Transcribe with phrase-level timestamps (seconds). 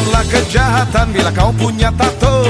[0.00, 2.48] Bukanlah kejahatan bila kau punya tato.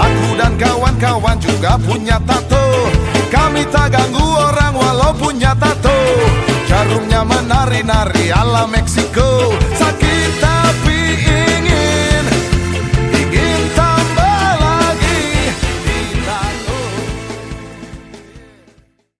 [0.00, 2.88] Aku dan kawan-kawan juga punya tato.
[3.28, 5.92] Kami tak ganggu orang walau punya tato.
[6.64, 9.52] Jarumnya menari-nari ala Meksiko.
[9.76, 12.24] Sakit tapi ingin
[13.12, 15.52] Ingin tambah lagi.
[15.84, 16.80] Di tato.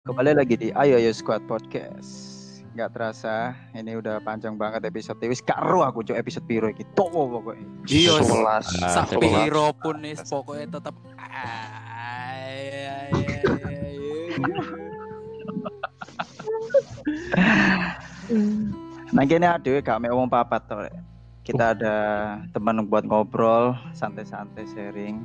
[0.09, 2.26] Kembali lagi di Ayo Ayo Squad Podcast.
[2.77, 6.85] Nggak terasa, ini udah panjang banget episode wis karo aku cok episode piro iki.
[6.93, 7.65] Towo pokoknya.
[7.89, 8.69] Iya, Sebelas.
[8.93, 9.49] sak Sebelas.
[9.49, 10.93] piro pun nih pokoknya tetap
[19.17, 20.77] Nah kene adewe gak mek omong papat to.
[20.77, 20.93] Rek.
[21.49, 21.97] Kita ada
[22.53, 25.25] teman buat ngobrol, santai-santai sharing.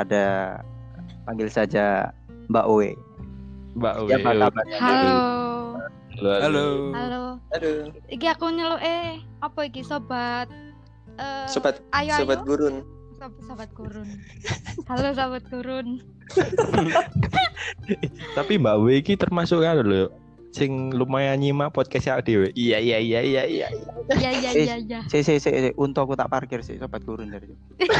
[0.00, 0.56] Ada
[1.28, 2.08] panggil saja
[2.48, 2.96] Mbak Owe.
[3.76, 4.16] Mbak Ya,
[4.48, 4.62] apa
[6.16, 6.32] Halo.
[6.40, 6.64] Halo.
[6.96, 7.22] Halo.
[7.52, 10.48] Aduh, Iki aku nyeluk eh apa iki sobat
[11.20, 12.76] eh sobat ayo sobat ayo gurun.
[13.16, 14.08] sobat, sobat gurun.
[14.88, 15.86] Halo sobat gurun.
[18.36, 20.08] Tapi Mbak W iki termasuk kan lho
[20.56, 22.48] sing lumayan nyimak podcast ya dhewe.
[22.56, 23.68] Iya iya iya iya iya.
[24.16, 25.00] Ya ya Eh, ya ya.
[25.12, 25.70] Si si si, si.
[25.76, 27.52] untuk aku tak parkir sih sobat gurun dari.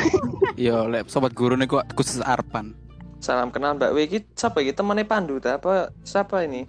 [0.57, 2.73] Yo, lek sobat guru nih kok khusus Arpan.
[3.21, 6.65] Salam kenal Mbak W iki siapa iki temannya Pandu ta apa siapa ini?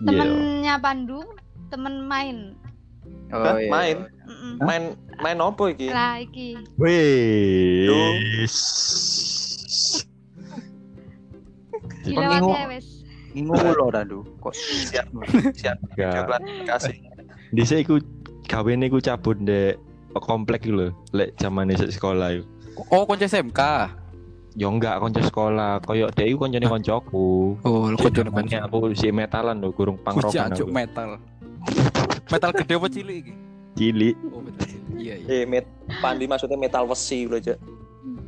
[0.00, 0.08] Iya.
[0.08, 1.20] Temennya Pandu,
[1.68, 2.56] temen main.
[3.30, 4.08] Oh, Hah, main?
[4.24, 4.54] Mm-mm.
[4.64, 4.82] Main
[5.20, 5.92] main opo iki?
[5.92, 6.56] Lah iki.
[6.80, 8.56] Wis.
[12.00, 13.04] Dilewati wes.
[13.36, 14.24] Ngingu lo Randu.
[14.40, 15.06] Kok Siap.
[15.60, 15.76] Siap.
[16.64, 16.96] Kasih.
[17.52, 18.00] Dhisik iku
[18.48, 19.76] gawene iku cabut ndek
[20.16, 22.44] komplek iku lho, lek zamane sekolah iku.
[22.88, 23.60] Oh, konco SMK.
[24.58, 27.54] Ya enggak kanca sekolah, koyo dhek iku kancane kancaku.
[27.62, 30.74] Oh, Konco konco namanya aku si metalan lho, gurung pangrokan Jancuk aku.
[30.74, 31.10] metal.
[32.26, 33.32] metal gede apa cilik iki?
[33.78, 34.14] Cilik.
[34.34, 34.82] Oh, metal cilik.
[34.98, 35.26] Iya, iya.
[35.30, 35.64] Eh, met
[36.02, 37.58] Pandi maksudnya metal besi lho, Cak.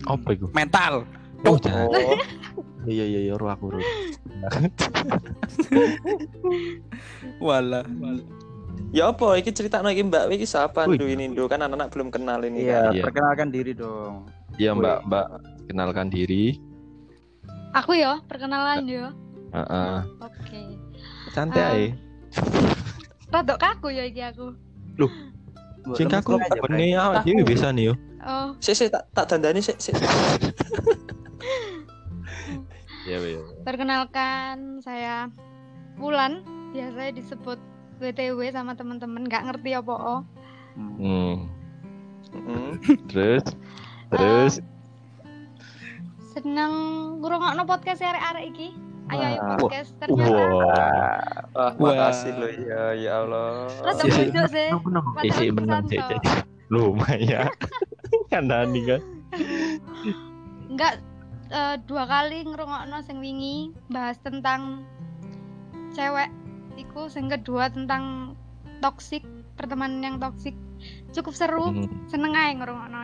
[0.07, 0.47] Apa iku?
[0.55, 1.03] Mental.
[1.43, 1.91] Oh, jangan.
[1.91, 2.19] Oh,
[2.83, 3.81] Iya iya iya, ro aku ro.
[7.39, 7.87] Wala.
[8.91, 10.99] Ya apa iki ceritanya iki Mbak iki siapa Wih.
[10.99, 12.93] Ndu ini Ndu kan anak-anak belum kenal ini Iya, kan.
[12.93, 13.03] Iya.
[13.07, 14.15] perkenalkan diri dong.
[14.59, 15.27] Iya, Mbak, Mbak.
[15.65, 16.59] Kenalkan diri.
[17.73, 19.09] Aku yo, perkenalan yo.
[19.53, 19.97] Heeh.
[20.19, 20.61] Oke.
[21.31, 21.73] Santai Ah.
[21.73, 21.87] ae.
[23.31, 24.53] Rodok kaku ya iki aku.
[25.97, 27.95] Sing aku Lemes-lemes aja, bene awak dhewe biasa nih yo.
[28.23, 29.99] Oh, Sik sik tak tak dandani sik sik.
[33.03, 33.43] Iya, iya.
[33.67, 35.27] perkenalkan saya
[35.99, 37.59] Wulan, biasanya disebut
[38.03, 40.21] WTW sama teman-teman nggak ngerti apa oh.
[40.75, 41.47] Hmm.
[42.35, 42.99] Heeh.
[43.07, 43.45] Terus
[44.11, 44.55] terus
[46.33, 46.73] Seneng
[47.21, 48.69] ngrungokno podcast arek-arek iki.
[49.13, 49.57] Ayo ayo Wah.
[49.61, 50.33] podcast ternyata.
[50.33, 50.65] wah.
[51.53, 53.69] Wah, makasih loh ya ya Allah.
[53.85, 54.69] Rada Isi- beda sih.
[55.29, 55.85] Isi Padahal menang
[56.73, 57.53] lumayan.
[58.33, 59.01] Kandani kan.
[60.73, 60.95] Enggak
[61.53, 64.89] eh, dua kali ngrungokno sing wingi bahas tentang
[65.93, 66.33] cewek
[66.75, 68.35] iku sing kedua tentang
[68.79, 69.23] toksik
[69.55, 70.57] pertemanan yang toksik
[71.11, 71.87] cukup seru Hmm.
[72.07, 73.01] seneng ae ngrungokno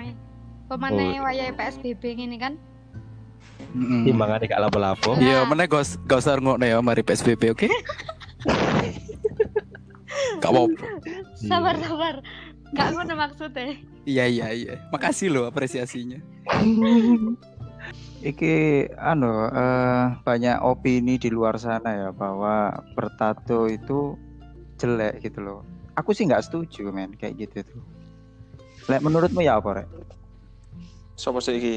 [0.66, 1.24] pemane Oh.
[1.24, 2.54] wayahe PSBB ngene kan
[3.68, 4.08] Heeh.
[4.08, 5.12] Timbangane gak lapo-lapo.
[5.20, 7.68] Iya, mana gak gak usah ngokno ya mari PSBB, oke?
[10.40, 10.86] Gak apa-apa.
[11.36, 12.14] sabar sabar
[12.68, 13.76] nggak ngono maksudnya
[14.08, 14.74] Iya, iya, iya.
[14.88, 16.16] Makasih loh apresiasinya.
[18.18, 18.54] Iki
[18.98, 24.18] anu eh, banyak opini di luar sana ya bahwa bertato itu
[24.78, 25.60] jelek gitu loh.
[25.94, 27.82] Aku sih nggak setuju men kayak gitu tuh.
[28.90, 29.88] Lek menurutmu ya apa rek?
[31.18, 31.76] Sopo sih iki?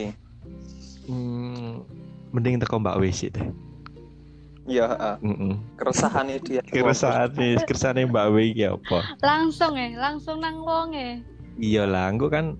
[1.09, 1.85] Hmm,
[2.33, 3.49] mending teko Mbak Wesi deh.
[4.69, 5.15] Ya, heeh.
[5.25, 5.53] Heeh.
[5.77, 6.61] keresahannya dia.
[6.61, 9.17] Keresahan nih, keresahan Mbak W iki apa?
[9.25, 11.17] langsung ya langsung nang wong ya
[11.61, 12.57] Iya lah, engko kan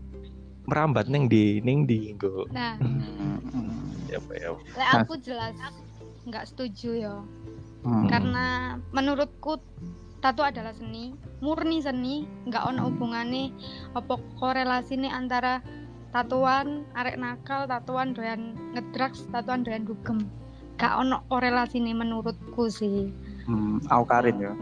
[0.66, 2.46] merambat neng di neng di engko.
[2.52, 2.78] nah
[4.12, 4.52] Ya ya.
[4.76, 5.56] lek aku jelas
[6.28, 7.16] nggak setuju ya
[7.82, 8.06] Hmm.
[8.06, 9.58] karena menurutku
[10.22, 13.50] tato adalah seni murni seni nggak ono hubungannya
[13.98, 15.66] apa korelasi nih antara
[16.14, 20.30] tatuan arek nakal tatuan doyan ngedrugs tatuan doyan dugem
[20.78, 23.10] gak ono korelasi nih menurutku sih
[23.42, 24.54] Hmm, aku Karin ya.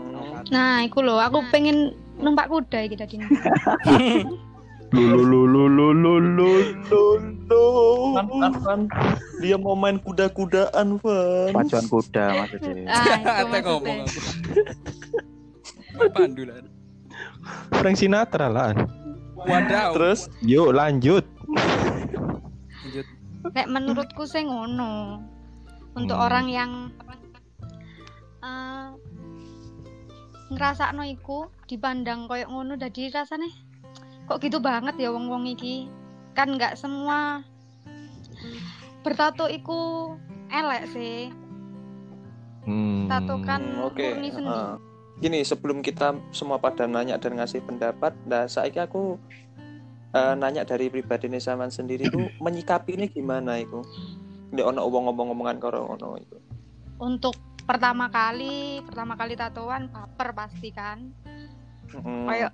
[0.55, 3.19] Nah iku loh aku pengen numpak kuda iki tadi
[8.63, 8.81] Van.
[9.39, 11.51] Dia mau main kuda-kudaan, Van.
[11.53, 12.89] Pacuan kuda maksudnya.
[12.89, 14.19] ah ngomong aku.
[16.15, 16.63] Pandu lah.
[17.79, 18.73] Frank Sinatra lah.
[19.39, 19.95] Wadaw.
[19.95, 21.23] Terus Yuk lanjut.
[22.83, 23.05] Lanjut.
[23.55, 25.23] Nek menurutku sih ngono.
[25.97, 26.25] Untuk Hmm.
[26.27, 26.71] orang yang
[28.39, 28.87] eh
[30.49, 33.68] ngerasakno iku dipandang koyo ngono dadi rasane
[34.29, 35.89] kok gitu banget ya wong-wong iki.
[36.29, 37.41] kan nggak semua
[39.01, 40.13] bertato iku
[40.47, 41.33] elek sih
[42.59, 43.09] Hmm.
[43.09, 44.13] tato kan Hmm, Oke.
[44.13, 44.73] murni seni heeh.
[45.19, 49.17] Gini, sebelum kita semua pada nanya dan ngasih pendapat, nah saya aku
[50.09, 53.81] eh, nanya dari pribadi nih sampean sendiri tuh menyikapi ini gimana itu?
[54.49, 56.37] Nek ono ngomong-ngomongan karo ono itu.
[56.99, 61.09] untuk pertama kali pertama kali tatoan baper pasti kan
[61.89, 62.27] Mm.
[62.27, 62.51] kayak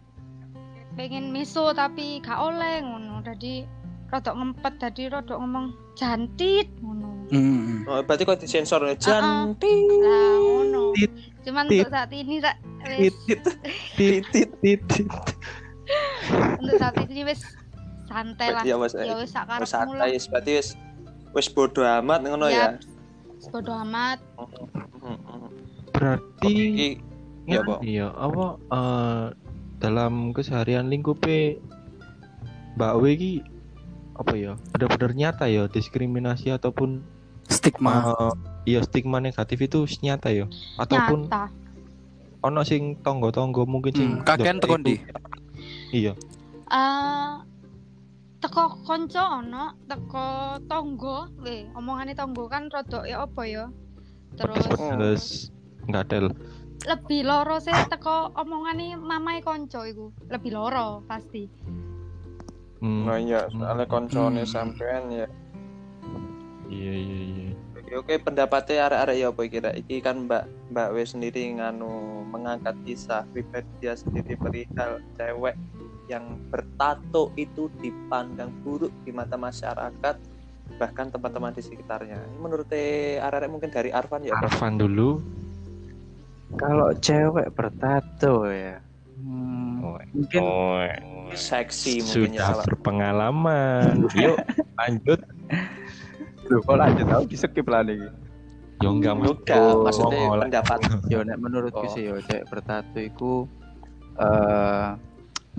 [0.95, 3.67] pengen miso tapi gak oleh ngono jadi
[4.07, 7.89] rodok ngempet jadi rodok ngomong jantit ngono Hmm.
[7.89, 8.93] Oh, berarti kok disensor ya?
[8.93, 9.73] Ah, Janti.
[9.97, 11.09] lah ngono Tit,
[11.41, 12.45] cuman tit, untuk saat ini wis
[12.85, 13.41] Titit,
[13.97, 15.09] titit, titit.
[16.61, 17.41] untuk saat ini wis
[18.05, 19.65] santai lah Ya wes ya wis wes sakarepmu
[19.97, 20.69] lah santai, wes berarti wes
[21.33, 22.77] wes bodo amat ngono ya.
[22.77, 25.49] ya bodo amat Mm-mm.
[25.89, 26.89] Berarti Iki
[27.49, 27.79] ya, Pak.
[27.81, 29.25] Iya, apa eh,
[29.85, 31.61] dalam keseharian lingkupe
[32.75, 33.33] Mbak W iki
[34.15, 34.53] apa ya?
[34.71, 37.05] Benar-benar nyata ya diskriminasi ataupun
[37.45, 38.09] Stigma.
[38.09, 38.33] eh,
[38.65, 41.53] iya stigma negatif itu nyata ya ataupun nyata
[42.41, 44.95] ono sing tonggo-tonggo mungkin sing Hmm, tekan iku- ndi?
[45.91, 46.13] Iya.
[46.67, 47.31] eh
[48.37, 50.25] teko konco ono teko
[50.65, 53.65] tonggo we omongane tonggo kan rodok ya apa ya
[54.33, 55.23] terus Terus
[55.85, 56.33] ngadel.
[56.83, 61.47] Lebih loro sih teko omongane mamae konco iku lebih loro pasti
[62.75, 64.51] Hmm, Nah iya, soalnya koncone Hmm.
[64.51, 65.25] sampean ya.
[66.69, 67.49] iya iya iya.
[67.79, 69.69] Oke, oke pendapatnya arek-arek ya apa kira?
[69.73, 70.43] Iki kan Mbak
[70.75, 71.89] Mbak W sendiri nganu
[72.29, 75.55] mengangkat kisah pribadi dia sendiri perihal cewek
[76.11, 80.15] yang bertato itu dipandang buruk di mata masyarakat
[80.77, 82.17] bahkan teman-teman di sekitarnya.
[82.17, 84.35] Ini menurut arek-arek mungkin dari Arfan ya.
[84.35, 84.51] Pak?
[84.51, 85.21] Arfan dulu.
[86.55, 88.79] Kalau cewek bertato ya,
[89.19, 90.79] hmm, Oh, mungkin oh,
[91.35, 92.47] Seksi mungkin ya.
[92.53, 94.07] sudah berpengalaman.
[94.23, 94.37] Yuk
[94.77, 95.19] lanjut.
[96.47, 97.97] Loh, kok lanjut aku di skip lah nih.
[98.79, 99.31] Yo enggak mas.
[99.33, 100.79] Enggak, Oh, maksudnya oh, pendapat.
[101.11, 101.91] Yo nek menurutku Oh.
[101.91, 103.33] sih yo cewek bertato iku
[104.15, 104.87] eh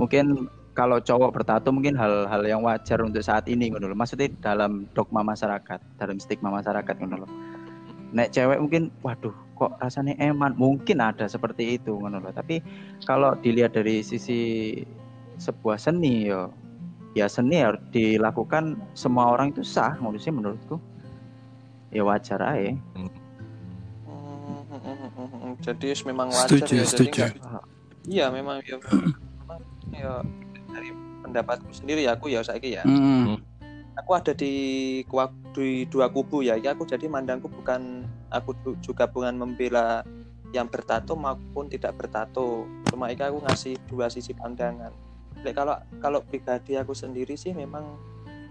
[0.00, 3.96] mungkin kalau cowok bertato mungkin hal-hal yang wajar untuk saat ini ngono lho.
[3.96, 7.28] Maksudnya dalam dogma masyarakat, dalam stigma masyarakat ngono lho.
[8.12, 12.30] Nek cewek mungkin waduh kok rasanya eman, mungkin ada seperti itu ngono lho.
[12.30, 12.60] Tapi
[13.02, 14.72] kalau dilihat dari sisi
[15.40, 16.52] sebuah seni yo
[17.16, 20.76] ya seni harus dilakukan semua orang itu sah sih menurutku.
[21.88, 22.76] Ya wajar aja.
[22.94, 23.08] Hmm.
[25.64, 26.84] Jadi memang wajar Setuju, ya.
[26.84, 27.20] Jadi setuju.
[27.32, 27.66] nggak-
[28.06, 29.60] Iya memang ya, memang
[29.90, 30.12] ya
[30.70, 30.94] dari
[31.26, 32.86] pendapatku sendiri ya aku ya saiki ya.
[32.86, 33.40] Hmm.
[33.96, 35.00] Aku ada di
[35.56, 36.60] di dua kubu ya.
[36.60, 38.52] Ya aku jadi mandangku bukan aku
[38.84, 40.04] juga bukan membela
[40.52, 42.68] yang bertato maupun tidak bertato.
[42.92, 44.92] Cuma iki aku ngasih dua sisi pandangan.
[45.44, 47.96] Lek kalau kalau pribadi aku sendiri sih memang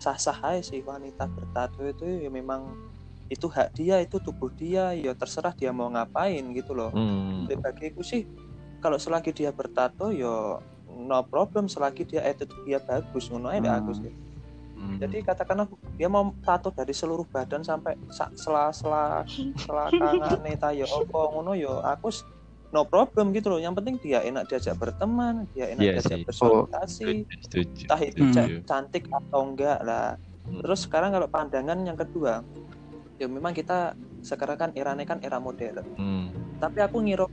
[0.02, 2.76] sah-sah aja sih wanita bertato itu ya memang
[3.32, 7.50] itu hak dia itu tubuh dia ya terserah dia mau ngapain gitu loh Hmm.
[7.50, 8.28] Lek bagiku sih
[8.84, 10.62] kalau selagi dia bertato ya
[10.96, 13.66] no problem selagi dia attitude dia bagus ngono Hmm.
[13.66, 14.14] aku sih
[14.86, 15.02] Hmm.
[15.02, 15.66] jadi katakanlah
[15.98, 19.26] dia mau tato dari seluruh badan sampai sak sela-sela
[19.58, 22.14] selakangane ta ya apa ngono ya aku
[22.70, 27.10] no problem gitu loh yang penting dia enak diajak berteman dia enak Iya diajak bersosialisasi
[27.42, 27.84] setuju.
[27.88, 30.14] entah itu ca- cantik atau enggak lah
[30.46, 30.62] Hmm.
[30.62, 32.46] terus sekarang kalau pandangan yang kedua
[33.18, 36.30] ya memang kita sekarang kan eranya kan era modern Hmm.
[36.62, 37.26] tapi aku ngira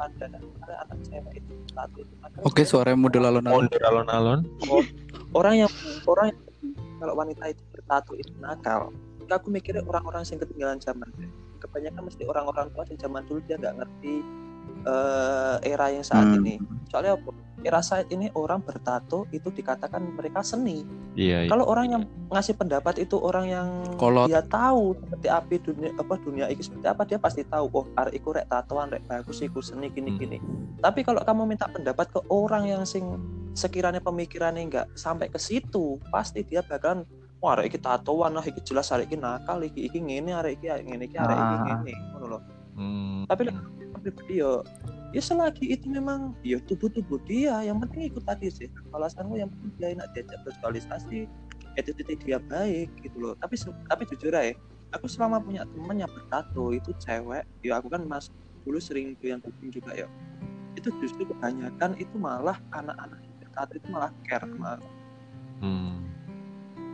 [0.00, 0.24] ada
[0.64, 3.68] ada anak cewek itu satu itu ada Oke, suara model alon-alon.
[3.68, 4.40] Mondor alon-alon.
[5.36, 5.70] orang yang
[6.08, 6.40] orang yang
[7.00, 8.92] kalau wanita itu bertato itu nakal
[9.30, 11.08] aku mikirnya orang-orang yang ketinggalan zaman
[11.62, 14.14] kebanyakan mesti orang-orang tua di zaman dulu dia nggak ngerti
[14.82, 16.40] eh, era yang saat Hmm.
[16.40, 16.54] ini
[16.86, 21.48] soalnya apa era saat ini orang bertato itu dikatakan mereka seni Iya, iya.
[21.48, 24.26] kalau orang yang ngasih pendapat itu orang yang Kolot.
[24.26, 28.14] dia tahu seperti apa dunia apa dunia ini seperti apa dia pasti tahu oh arek
[28.14, 30.18] iku rek tatoan rek bagus iku seni gini Hmm.
[30.18, 30.38] gini
[30.78, 33.04] tapi kalau kamu minta pendapat ke orang yang sing
[33.52, 37.02] sekiranya pemikirannya nggak sampai ke situ pasti dia bakalan
[37.36, 40.66] wah arek iki tatoan lah iki jelas arek iki nakal iki iki ngene arek iki
[40.86, 41.60] ngene iki arek iki Ah.
[41.76, 43.26] ngene ngono loh Hmm.
[43.26, 43.50] tapi
[44.00, 44.64] pribadi yo
[45.10, 48.68] ya selagi itu memang ya tubuh-tubuh dia yang penting ikut tadi sih.
[48.94, 51.26] Alasanmu yang penting dia enak diajak bersosialisasi
[51.78, 53.34] attitude dia baik gitu loh.
[53.38, 53.58] Tapi
[53.90, 54.54] tapi jujur aja
[54.90, 58.30] aku selama punya temen yang bertato itu cewek ya aku kan mas
[58.66, 60.06] dulu sering yang kuping juga ya.
[60.78, 64.86] Itu justru kebanyakan itu malah anak-anak yang bertato itu malah care aku.
[65.60, 66.08] Hmm.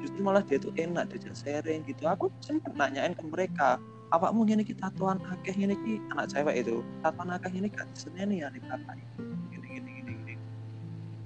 [0.02, 2.06] justru malah dia tuh enak diajak sharing gitu.
[2.06, 3.78] Aku sempat nanyain ke mereka
[4.14, 5.98] awakmu ngene iki tatoan akeh ngene iki.
[6.14, 9.06] Anak cewek itu tatoan akeh ngene gak diseneni ya nih bapak ini
[9.50, 10.34] gini gini gini gini.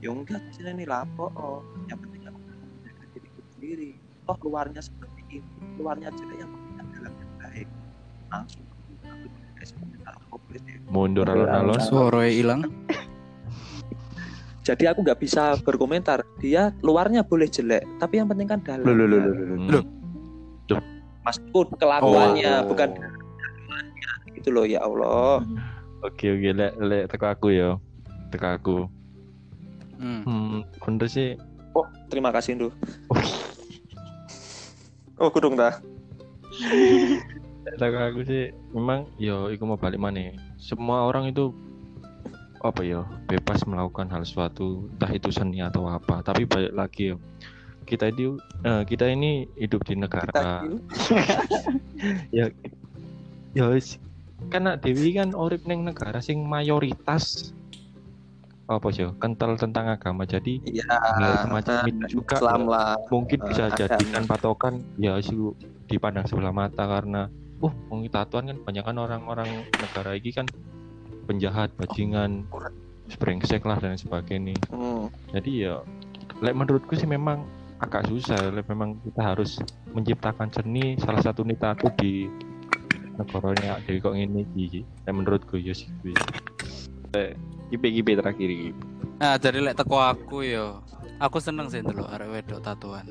[0.00, 1.60] Ya enggak diseneni lapo oh
[1.90, 3.90] yang penting aku menjaga diri sendiri.
[4.25, 5.49] Toh luarnya seperti ini.
[5.76, 7.68] Luarnya jelek yang penting dalamnya baik.
[8.30, 8.64] Langsung
[10.90, 11.78] Mundur alon-alon.
[11.78, 12.66] Suara hilang.
[14.66, 16.26] jadi aku nggak bisa berkomentar.
[16.42, 18.82] Dia luarnya boleh jelek tapi yang penting kan dalam.
[18.82, 19.84] Loh, loh, loh, loh,
[20.66, 21.00] loh.
[21.20, 21.28] Loh.
[21.28, 24.10] maksudku kelakuannya bukan dalamnya
[24.40, 25.44] gitu loh ya Allah
[26.00, 27.76] Oke oke lek lek teko aku ya.
[28.32, 28.76] Teko aku.
[30.00, 30.24] Hmm.
[30.24, 31.36] Hmm, bener sih.
[31.76, 32.68] oh terima kasih Ndu
[35.20, 35.76] oh kudung dah
[37.78, 41.54] Teko aku sih memang yo iku mau balik mana Semua orang itu
[42.60, 47.16] apa ya bebas melakukan hal suatu entah itu seni atau apa tapi balik lagi ya
[47.90, 50.62] kita itu eh, kita ini hidup di negara.
[52.37, 52.47] ya
[53.52, 53.99] ya wis.
[54.49, 57.52] karena Dewi kan urip neng negara sing mayoritas
[58.70, 60.25] apa sih kental tentang agama.
[60.25, 63.78] Jadi iya hal semacam itu juga Islam lah mungkin bisa agama.
[63.85, 64.75] jadikan patokan.
[64.97, 65.37] Ya sih
[65.90, 67.28] dipandang sebelah mata karena
[67.61, 70.47] uh wong tatuan kan banyak kan orang-orang negara ini kan
[71.28, 72.49] penjahat bajingan
[73.18, 74.54] brengsek lah dan sebagainya.
[74.70, 75.11] Hmm.
[75.35, 75.75] jadi ya
[76.40, 77.44] menurutku sih memang
[77.80, 79.60] agak susah memang kita harus
[79.96, 82.28] menciptakan seni salah satu tato di
[83.16, 85.88] negaranya Dewi kok ini iki lek menurutku ya sih
[87.12, 87.37] lek
[87.72, 88.72] kipe-kipe terakhir
[89.20, 90.80] Nah, jadi lek teko aku yo.
[91.20, 93.04] Aku seneng sih ndelok arek wedok tatuan.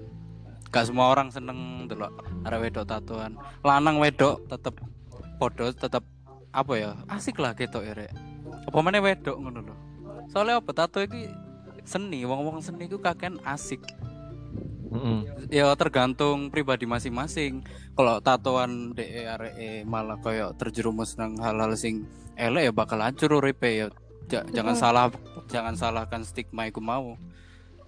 [0.73, 2.09] Gak semua orang seneng ndelok
[2.49, 3.38] arek wedok tatuan.
[3.61, 4.73] Lanang wedok tetep
[5.38, 6.01] podo tetep
[6.49, 6.97] apa ya?
[7.13, 8.09] Asik lah ketok ya rek.
[8.65, 9.75] Apa meneh wedok ngono lho.
[10.33, 11.29] Soalnya apa tato iki
[11.85, 13.85] seni, wong-wong seni iku kakean asik.
[14.89, 15.19] Heeh.
[15.53, 17.62] Ya tergantung pribadi masing-masing.
[17.93, 23.69] Kalau tatoan de arek malah koyo terjerumus nang hal-hal sing elek ya bakal hancur uripe
[23.69, 23.88] ya.
[24.29, 25.05] Ja- jangan salah
[25.50, 27.17] jangan salahkan stigma iku mau.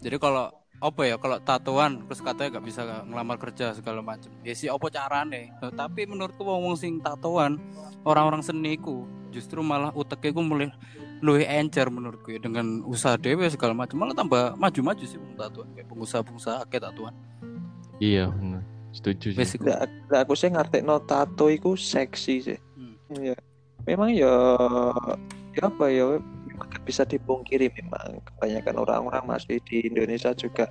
[0.01, 0.49] Jadi kalau
[0.81, 4.33] apa ya kalau tatoan terus katanya gak bisa ngelamar kerja segala macam.
[4.41, 5.53] Ya sih apa carane?
[5.61, 7.61] Nah, tapi menurutku wong wong sing tatoan
[8.01, 10.73] orang-orang seni iku justru malah uteknya iku mulai
[11.21, 15.69] luwih encer menurutku ya dengan usaha dewe segala macam malah tambah maju-maju sih wong tatuan
[15.77, 17.13] kayak pengusaha-pengusaha akeh tatuan.
[18.01, 22.59] iya bener setuju sih lah aku sih ngerti no tato iku seksi sih.
[22.75, 22.95] Hmm.
[23.15, 23.35] Iya.
[23.87, 24.33] Memang ya
[25.55, 26.19] ya apa ya
[26.85, 30.69] bisa dipungkiri memang kebanyakan orang-orang masih di Indonesia juga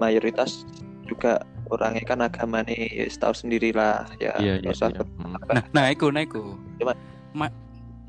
[0.00, 0.66] mayoritas
[1.06, 5.02] juga orangnya kan agama nih ya tahu sendirilah ya iya iya iya.
[5.20, 5.36] Hmm.
[5.52, 6.56] Nah, nah iku nah iku.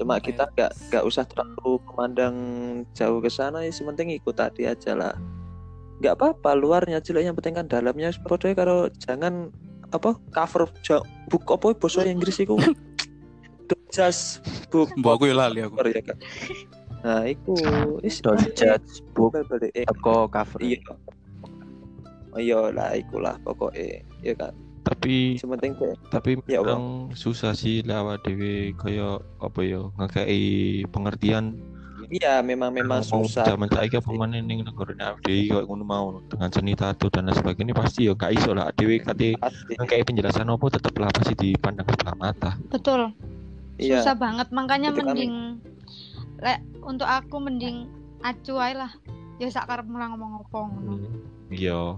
[0.01, 2.35] Cuma kita nggak nggak usah terlalu memandang
[2.97, 5.13] jauh ke sana ya sementing ikut tadi aja lah.
[6.01, 8.11] Nggak apa-apa luarnya jelek yang penting kan dalamnya.
[8.25, 9.53] Podo kalau jangan
[9.93, 10.65] apa cover
[11.29, 12.57] book apa bahasa Inggris itu
[13.69, 14.41] Don't just
[14.73, 14.89] book.
[14.97, 15.77] Mbok aku ya lali aku.
[15.77, 16.17] cover ya kan
[17.03, 17.53] nah itu
[17.99, 20.59] is Don't judge book balik eh teko cover.
[20.63, 20.79] iya.
[22.33, 24.01] Oh iya lah ikulah pokoknya.
[24.25, 24.55] Ya kan
[25.03, 31.59] tapi sementing kayak tapi Ya memang susah sih lewat dewe kaya apa ya ngekei pengertian
[32.07, 36.05] iya memang memang mau susah zaman saiki apa mana ning negara FDI kaya ngono mau
[36.31, 39.75] dengan seni tato dan lain sebagainya pasti ya gak iso lah dewe kate Pasti.
[39.75, 43.11] ngekei penjelasan apa tetep lah pasti dipandang sebelah mata Betul.
[43.75, 45.59] iya Susah banget makanya Itu mending
[46.39, 47.87] lek untuk aku mending
[48.23, 48.91] acu ae lah.
[49.41, 50.95] Ya sak karep ngomong apa ngono.
[51.51, 51.97] iya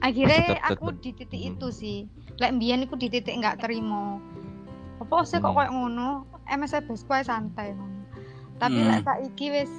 [0.00, 1.50] Akhirnya aku di titik Hmm.
[1.54, 1.98] itu sih.
[2.36, 4.16] Lek mbiyen iku di titik nggak terima.
[4.98, 5.56] Apa sih kok Hmm.
[5.56, 6.10] koyo ngono?
[6.46, 8.00] MS bes ae santai ngono.
[8.56, 8.88] Tapi Hmm.
[8.90, 9.72] lek saiki wis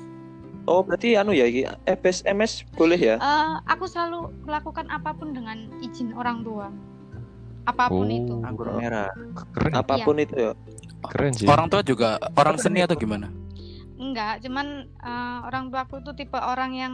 [0.69, 5.33] oh berarti anu ya iki MS MS boleh ya eh, aku selalu melakukan apa pun
[5.33, 6.69] dengan izin orang tua.
[7.65, 8.37] Apa pun itu.
[8.37, 9.09] Oh, Anggur merah.
[9.53, 10.51] keren apa pun itu ya
[11.09, 13.29] keren sih Orang tua juga orang seni atau gimana?
[13.97, 16.93] Enggak, cuman eh, orang tua aku tuh tipe orang yang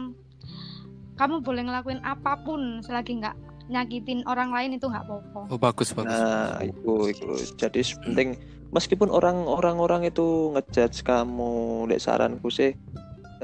[1.18, 3.36] kamu boleh ngelakuin apa pun selagi nggak
[3.68, 5.40] nyakitin orang lain itu nggak apa-apa.
[5.52, 6.16] Oh bagus bagus.
[6.16, 7.26] Nah, itu itu.
[7.60, 8.28] Jadi penting
[8.72, 12.72] meskipun orang-orang orang itu ngejudge kamu, lek saranku sih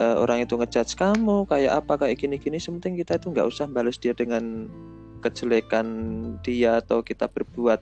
[0.00, 4.00] eh, orang itu ngejudge kamu kayak apa kayak gini-gini, sementing kita itu nggak usah balas
[4.00, 4.70] dia dengan
[5.20, 5.86] kejelekan
[6.44, 7.80] dia atau kita berbuat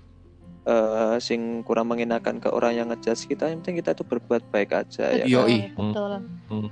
[0.63, 4.71] eh, sing kurang mengenakan ke orang yang ngejudge kita, yang penting kita itu berbuat baik
[4.75, 5.25] aja ya.
[5.27, 5.31] Kan?
[5.31, 5.59] Yoi.
[5.75, 6.13] betul.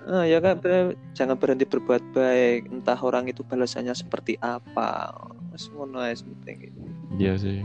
[0.07, 5.11] Ah, ya kan ber- jangan berhenti berbuat baik, entah orang itu balasannya seperti apa.
[5.75, 6.71] Ngono ae penting.
[7.19, 7.61] iya sih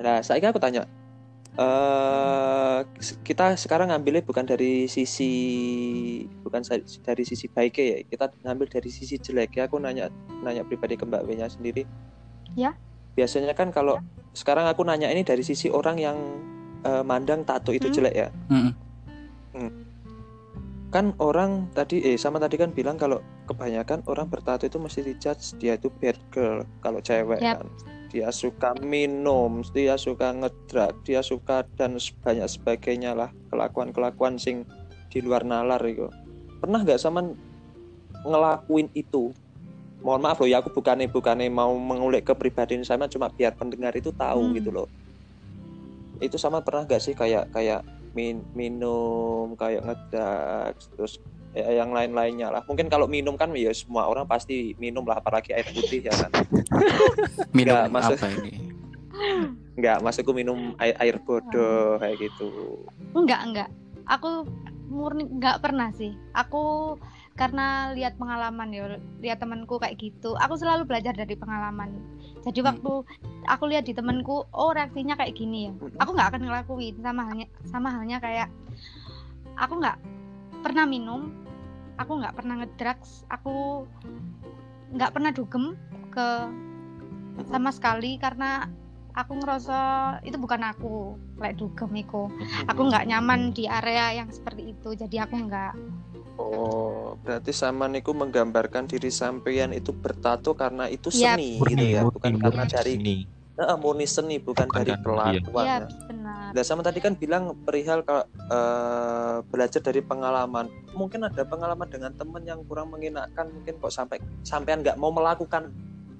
[0.00, 0.88] Nah, saya aku tanya,
[1.60, 2.78] eh
[3.20, 5.32] kita sekarang ngambilnya bukan dari sisi
[6.40, 6.64] bukan
[7.04, 9.68] dari sisi baiknya ya, kita ngambil dari sisi jelek ya.
[9.68, 10.08] Aku nanya
[10.40, 11.84] nanya pribadi ke Mbak W-nya sendiri.
[12.56, 12.72] Ya.
[13.14, 13.98] Biasanya kan kalau
[14.32, 16.16] sekarang aku nanya ini dari sisi orang yang
[16.86, 17.94] eh, mandang tato itu Hmm.
[17.94, 18.28] jelek ya.
[18.48, 19.72] Mm-mm.
[20.90, 25.58] Kan orang tadi eh sama tadi kan bilang kalau kebanyakan orang bertato itu mesti dijudge
[25.58, 27.62] dia itu bad girl kalau cewek Yap.
[27.62, 27.68] kan
[28.10, 31.94] dia suka minum dia suka ngedrak dia suka dan
[32.26, 34.66] banyak sebagainya lah kelakuan kelakuan sing
[35.10, 36.10] di luar nalar itu
[36.58, 37.22] pernah nggak sama
[38.26, 39.30] ngelakuin itu
[40.00, 44.10] mohon maaf loh ya aku bukannya bukannya mau mengulik kepribadian sama cuma biar pendengar itu
[44.10, 44.56] tahu Hmm.
[44.56, 44.88] gitu loh
[46.18, 47.80] itu sama pernah nggak sih kayak kayak
[48.10, 51.16] min minum kayak ngedrak terus
[51.52, 55.52] ya, yang lain-lainnya lah mungkin kalau minum kan ya semua orang pasti minum lah apalagi
[55.52, 56.32] air putih ya kan
[57.50, 58.52] Minum Nggak, maksud- apa ini?
[59.80, 63.68] nggak maksudku minum air, air bodoh kayak gitu Enggak, enggak.
[64.06, 64.46] Aku
[64.86, 66.14] murni enggak pernah sih.
[66.30, 66.94] Aku
[67.40, 70.36] karena lihat pengalaman ya, lihat temanku kayak gitu.
[70.36, 71.96] Aku selalu belajar dari pengalaman.
[72.44, 72.68] Jadi Hmm.
[72.68, 72.92] waktu
[73.48, 75.72] aku lihat di temanku, oh reaksinya kayak gini ya.
[75.72, 75.96] Mm-mm.
[76.04, 78.48] Aku nggak akan ngelakuin sama halnya sama halnya kayak
[79.56, 79.96] aku nggak
[80.60, 81.32] pernah minum,
[81.96, 83.88] aku nggak pernah ngedrugs, aku
[84.92, 85.80] nggak pernah dugem
[86.12, 86.28] ke
[87.48, 88.68] sama sekali karena
[89.16, 89.78] aku ngerasa
[90.22, 92.30] itu bukan aku kayak dugem iku
[92.70, 95.72] aku nggak nyaman di area yang seperti itu jadi aku nggak
[96.40, 101.36] oh berarti sama niku menggambarkan diri sampean itu bertato karena itu Yap.
[101.36, 103.18] seni gitu murni ya murni bukan karena murni dari seni.
[103.60, 105.04] Eh, murni seni bukan, Bukan dari kan, iya.
[105.04, 105.88] kelakuan ya ya.
[106.08, 106.20] benar
[106.50, 110.66] Nah, sama tadi kan bilang perihal kalau eh, belajar dari pengalaman.
[110.96, 115.70] Mungkin ada pengalaman dengan teman yang kurang mengenakan, mungkin kok sampai sampean nggak mau melakukan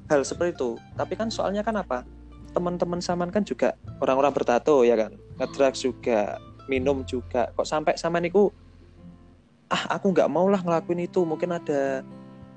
[0.06, 0.70] hal seperti itu.
[0.94, 2.06] Tapi kan soalnya kan apa?
[2.54, 6.38] Teman-teman saman kan juga orang-orang bertato ya kan, ngedrugs juga,
[6.70, 7.50] minum juga.
[7.54, 8.54] Kok sampai sama niku
[9.70, 11.22] ah aku nggak mau lah ngelakuin itu.
[11.22, 12.02] Mungkin ada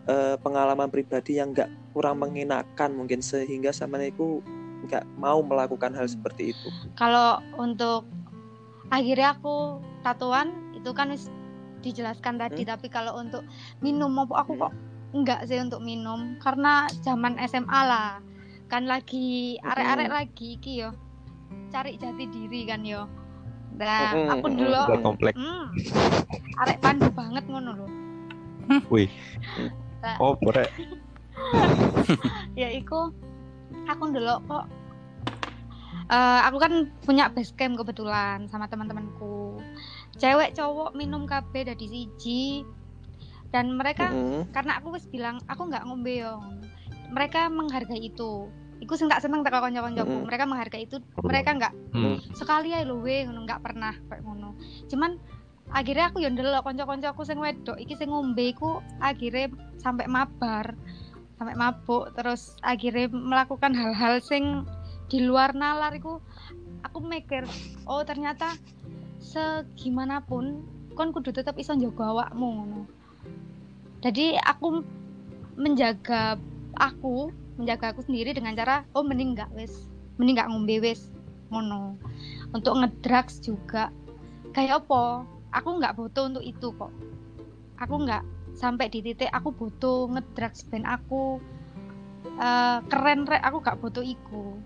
[0.10, 4.42] eh, pengalaman pribadi yang nggak kurang mengenakan mungkin sehingga sama niku
[4.84, 6.68] nggak mau melakukan hal seperti itu.
[7.00, 8.04] kalau untuk
[8.92, 11.16] akhirnya aku tatuan itu kan
[11.80, 13.48] dijelaskan tadi tapi kalau untuk
[13.80, 14.76] minum apa aku kok
[15.14, 16.36] enggak sih untuk minum?
[16.42, 18.20] Karena zaman SMA lah
[18.68, 20.90] kan lagi arek-arek lagi iki yo
[21.70, 23.06] cari jati diri kan yo
[23.74, 25.34] nah Mm-mm, aku dulu Udah komplek.
[25.34, 25.66] hmm,
[26.62, 27.92] arek pandu banget ngono loh
[28.88, 29.12] Wih.
[30.00, 30.72] Nah, Oh, rek.
[32.60, 33.12] ya iku
[33.86, 34.66] aku dulu kok.
[36.08, 39.60] Eh, aku kan punya base camp kebetulan sama teman-temanku.
[40.16, 42.64] Cewek cowok minum KB dari siji.
[43.52, 44.48] Dan mereka Mm-mm.
[44.56, 46.40] karena aku wis bilang aku nggak ngombe yo
[47.12, 48.48] mereka menghargai itu
[48.84, 50.28] Iku sing tak seneng teko kanca-kancaku.
[50.28, 51.00] Mereka menghargai itu.
[51.24, 52.18] Mereka nggak Hmm.
[52.36, 54.60] sekali ae lho we ngono nggak pernah kayak ngono.
[54.92, 55.16] Cuman
[55.72, 59.48] akhirnya aku yo ndelok kanca-kancaku sing wedok iki sing ngombe iku akhirnya
[59.80, 60.76] sampai mabar
[61.40, 64.68] sampai mabuk terus akhirnya melakukan hal-hal sing
[65.10, 66.22] di luar nalar iku
[66.86, 67.48] aku mikir
[67.90, 68.54] oh ternyata
[69.24, 70.62] segimanapun
[70.94, 72.82] kon kudu tetap iso njaga awakmu ngono
[74.06, 74.84] jadi aku
[75.58, 76.38] menjaga
[76.78, 81.14] aku menjaga aku sendiri dengan cara oh mending nggak wis mending nggak ngombe wis
[81.54, 82.02] ngono.
[82.50, 83.94] Untuk ngedrugs juga.
[84.58, 85.30] Kayak apa?
[85.54, 86.90] Aku nggak butuh untuk itu kok.
[87.78, 88.26] Aku nggak
[88.58, 91.38] sampai di titik aku butuh ngedrugs ben aku.
[92.26, 94.58] Eh, keren rek aku gak butuh iku.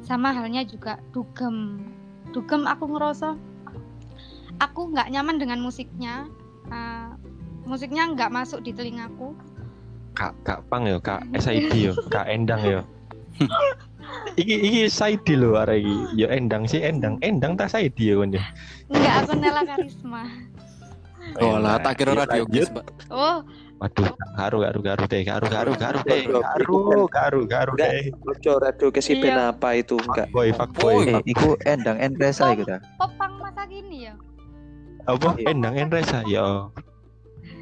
[0.00, 1.84] Sama halnya juga dugem.
[2.32, 3.36] Dugem aku ngerasa
[4.62, 6.24] aku nggak nyaman dengan musiknya.
[6.72, 7.10] Eh,
[7.68, 9.36] musiknya nggak masuk di telingaku
[10.12, 12.80] Kak, Kak Pang yo, Kak SID yo, Kak Endang yo.
[14.34, 15.94] iki iki SID lho arek iki.
[16.16, 18.42] Yo Endang sih Endang, Endang tak SID yo kon yo.
[18.88, 20.22] nggak aku Nela Karisma
[21.38, 22.86] Oh lah, tak kira radio guys, Mbak.
[23.10, 23.44] oh
[23.78, 27.90] Waduh, garu garu garu deh, garu garu garu deh, garu garu garu Enggak.
[27.94, 28.04] deh.
[28.26, 29.54] Ojo radio kesipen Iya.
[29.54, 31.06] apa itu enggak Boy, fuck boy.
[31.06, 32.82] Eh, iku endang endresa iku ta.
[32.96, 34.18] popang masa gini ya
[35.04, 35.36] Apa?
[35.40, 36.68] Endang Endresa yo.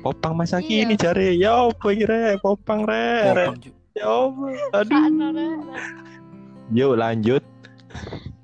[0.06, 0.86] Popang masa Iya.
[0.86, 2.38] kini jare yo apa iki rek?
[2.38, 3.74] Popang Cuk.
[3.98, 4.54] Ya Allah.
[4.78, 5.02] Aduh.
[6.70, 7.42] Yuk lanjut.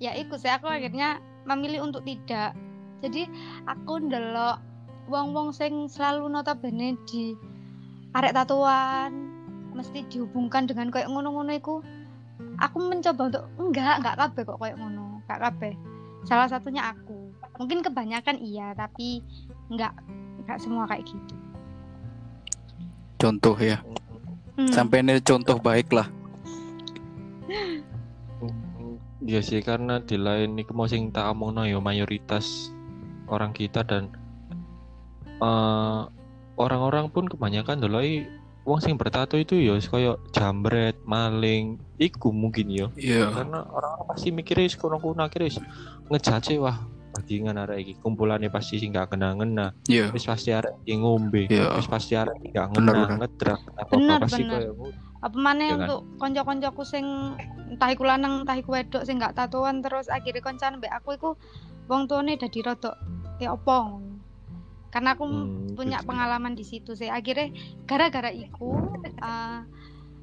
[0.03, 2.57] ya ikut saya aku akhirnya memilih untuk tidak
[3.05, 3.29] jadi
[3.68, 4.59] aku ndelok
[5.07, 7.37] wong-wong sing selalu notabene di
[8.16, 9.12] arek tatuan
[9.77, 11.85] mesti dihubungkan dengan kayak ngono-ngono iku
[12.59, 15.72] aku mencoba untuk enggak enggak kabeh kok kayak ngono enggak kabeh
[16.25, 19.20] salah satunya aku mungkin kebanyakan iya tapi
[19.68, 19.92] enggak
[20.42, 21.35] enggak semua kayak gitu
[23.23, 23.79] Contoh ya.
[24.59, 24.67] Hmm.
[24.75, 26.11] Sampai ini contoh baik lah.
[29.23, 32.75] Iya sih karena di lain iku mau sing tak omongno ya mayoritas
[33.31, 34.11] orang kita dan
[35.39, 36.01] eh,
[36.59, 38.27] orang-orang pun kebanyakan deloi
[38.67, 42.87] wong sing bertato itu ya koyo jambret, maling, iku mungkin ya.
[42.99, 43.31] Iya.
[43.31, 45.63] Karena orang-orang pasti mikirnya sekono kuno akhirnya
[46.11, 50.09] ngejace wah bajingan arek iki kumpulane pasti sing gak kena-ngena Iya.
[50.11, 51.77] wis pasti arek iki ngombe Iya.
[51.77, 53.09] wis pasti arek iki gak ngena bener.
[53.20, 54.59] ngedrak apa Bener, apa pasti bener.
[54.59, 54.72] koyo
[55.20, 55.79] apa mana Iya kan?
[55.79, 57.07] untuk konco-koncoku sing
[57.68, 61.31] entah iku lanang entah iku wedok sing gak tatoan terus akhirnya koncan mbek aku iku
[61.87, 62.96] wong tuane dadi rodok
[63.38, 64.11] ya opo ngono.
[64.88, 66.07] karena aku Hmm, punya gitu.
[66.07, 67.48] pengalaman di situ sih akhirnya
[67.83, 69.61] gara-gara iku eh,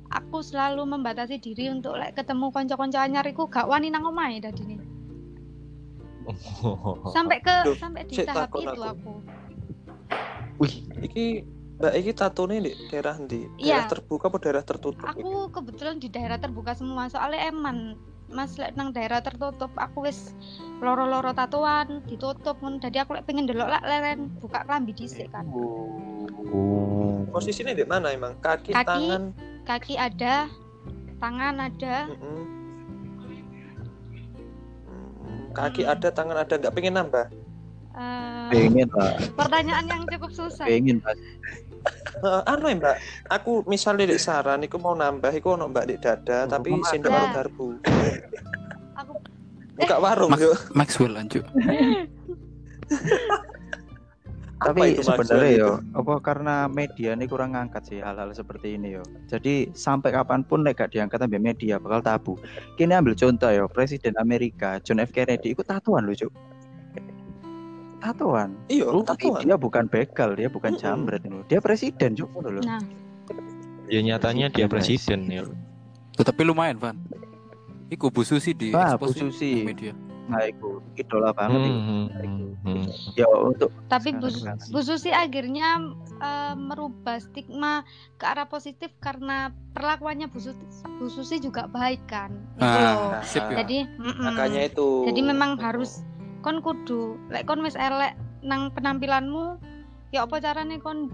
[0.10, 4.78] aku selalu membatasi diri untuk lek ketemu konco-konco anyar iku gak wani nang omahe dadine
[7.16, 8.84] sampai ke Duh, sampai di tahap itu aku.
[8.84, 9.14] aku
[10.60, 11.28] wih Iki
[11.80, 13.16] Mbak iki tatone di daerah?
[13.24, 13.48] Iya.
[13.56, 15.00] Daerah terbuka apa daerah tertutup?
[15.00, 15.24] iki?
[15.24, 17.96] aku kebetulan di daerah terbuka semua soalnya eman
[18.30, 20.36] mas lek nang daerah tertutup aku wis
[20.84, 25.48] loro-loro tatuan ditutup ngono jadi aku lek pengen delok lek leren buka kelambi dhisik kan
[25.50, 28.42] oh Posisinya di mana emang?
[28.42, 28.86] Kaki, Kaki.
[28.86, 29.24] tangan.
[29.64, 30.50] kaki ada
[31.22, 32.22] tangan ada Mm-mm.
[32.26, 32.46] Hmm,
[35.54, 37.26] Kaki ada, tangan ada, nggak pengen nambah.
[38.00, 41.18] eh, pengen lah pertanyaan yang cukup susah pengen Mas.
[42.20, 42.96] Eh, anu ya mbak,
[43.32, 46.92] aku misalnya di saran, aku mau nambah, aku ono mbak di dada, tapi Mas.
[46.92, 47.68] sendok baru garpu.
[48.96, 49.14] aku
[49.80, 50.56] Buka warung Mas- yuk.
[50.76, 51.48] Maxwell lanjut.
[54.60, 58.76] Apa tapi itu sebenarnya Maxwell yo apa karena media ini kurang ngangkat sih hal-hal seperti
[58.76, 59.04] ini yo.
[59.32, 62.34] Jadi sampai kapan pun nek gak diangkat ambil media bakal tabu.
[62.76, 65.16] Kini ambil contoh yo presiden Amerika John F.
[65.16, 66.28] Kennedy ikut tatuan lucu
[68.00, 69.44] tatuan Iya, tapi tatuan.
[69.44, 71.44] dia bukan begal dia bukan jambret loh.
[71.52, 72.80] dia presiden juga loh nah.
[73.90, 75.44] Ya nyatanya dia Presiden, ya.
[76.14, 76.94] Tapi lumayan, Van.
[77.90, 79.66] Iku Bu Susi di Wah, Bu Susi.
[79.66, 79.98] media.
[80.30, 81.74] Nah itu idola banget itu.
[81.74, 82.86] Hmm, hmm, hmm.
[83.18, 84.30] ya untuk tapi Bu.
[84.70, 85.82] Bu Susi akhirnya
[86.22, 87.82] eh, merubah stigma
[88.22, 90.62] ke arah positif karena perlakuannya Bu Susi,
[91.02, 92.64] Bu Susi juga baik kan Itu.
[92.64, 93.66] Ah, sip ya.
[93.66, 93.90] jadi.
[94.00, 95.10] Makanya itu.
[95.10, 96.06] jadi memang harus
[96.46, 99.60] kon kudu lek kon wis elek nang penampilanmu
[100.16, 101.12] ya apa carane kon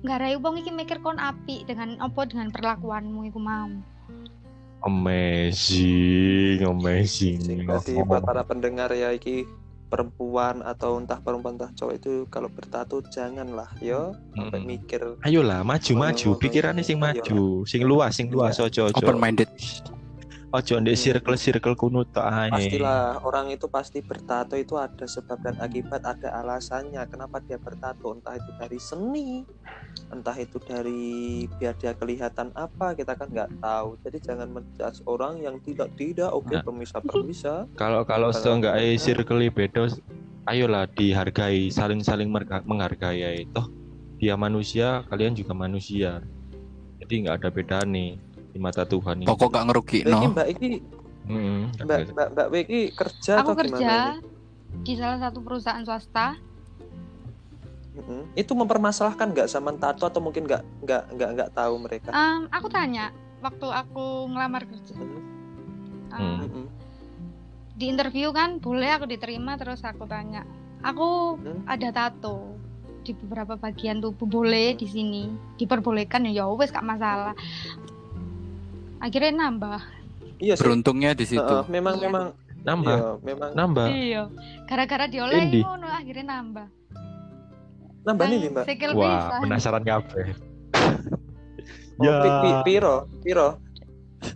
[0.00, 3.68] nggarai wong iki mikir kon api dengan apa dengan perlakuanmu iku mau
[4.84, 9.44] amazing amazing tadi buat para pendengar ya iki
[9.90, 14.70] perempuan atau entah perempuan entah cowok itu kalau bertato janganlah yo sampai Mm-mm.
[14.70, 17.26] mikir ayolah maju maju pikirannya sing ayolah.
[17.26, 19.50] maju sing luas sing luas ojo ojo Open minded.
[20.50, 25.38] Ojo ndek circle circle kuno tok ae pastilah orang itu pasti bertato itu ada sebab
[25.38, 27.06] dan akibat ada alasannya.
[27.06, 28.10] Kenapa dia bertato?
[28.10, 29.46] Entah itu dari seni
[30.10, 33.94] entah itu dari biar dia kelihatan apa kita kan nggak tahu.
[34.02, 36.66] Jadi jangan menjudge orang yang tidak tidak oke Nah.
[36.66, 39.86] permisa permisa kalau kalau Kalau- seenggaknya circle beda
[40.50, 43.70] ayolah dihargai saling saling merga- menghargai toh.
[44.18, 46.20] Dia manusia kalian juga manusia.
[47.00, 48.18] Jadi nggak ada beda nih
[48.50, 49.26] di mata Tuhan ini.
[49.26, 50.34] Pokok gak ngerugi, Iki no.
[50.34, 50.70] mbak iki
[51.80, 53.98] mbak mbak mbak Wiki kerja aku atau kerja gimana
[54.82, 56.38] di salah satu perusahaan swasta.
[58.32, 62.10] Itu mempermasalahkan nggak zaman tato atau mungkin nggak nggak nggak nggak tahu mereka?
[62.50, 64.94] Aku tanya waktu aku ngelamar kerja.
[66.10, 66.66] Mm-mm.
[67.80, 70.44] di interview kan boleh aku diterima terus aku tanya.
[70.84, 71.64] Aku Hmm.
[71.64, 72.52] ada tato
[73.00, 75.32] di beberapa bagian tubuh boleh di sini.
[75.56, 77.32] Diperbolehkan ya ya wes gak masalah
[79.00, 79.80] akhirnya nambah.
[80.36, 80.62] Iya sih.
[80.62, 81.40] Beruntungnya di situ.
[81.42, 82.04] Heeh, memang Iya.
[82.06, 82.26] memang.
[82.60, 82.92] Nambah.
[82.94, 83.50] Iya, memang.
[83.52, 83.86] Nambah.
[83.88, 84.22] Iya.
[84.64, 85.60] Gara-gara diolehin Indi.
[85.60, 86.66] ngono akhirnya nambah.
[88.00, 88.64] Nambah nih mbak.
[88.92, 89.40] wah pisan.
[89.42, 90.26] penasaran kabeh.
[91.96, 92.16] Oh, Ya.
[92.16, 92.96] pi- pi- piro?
[93.20, 93.48] Piro?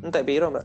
[0.01, 0.65] Entek piro mbak?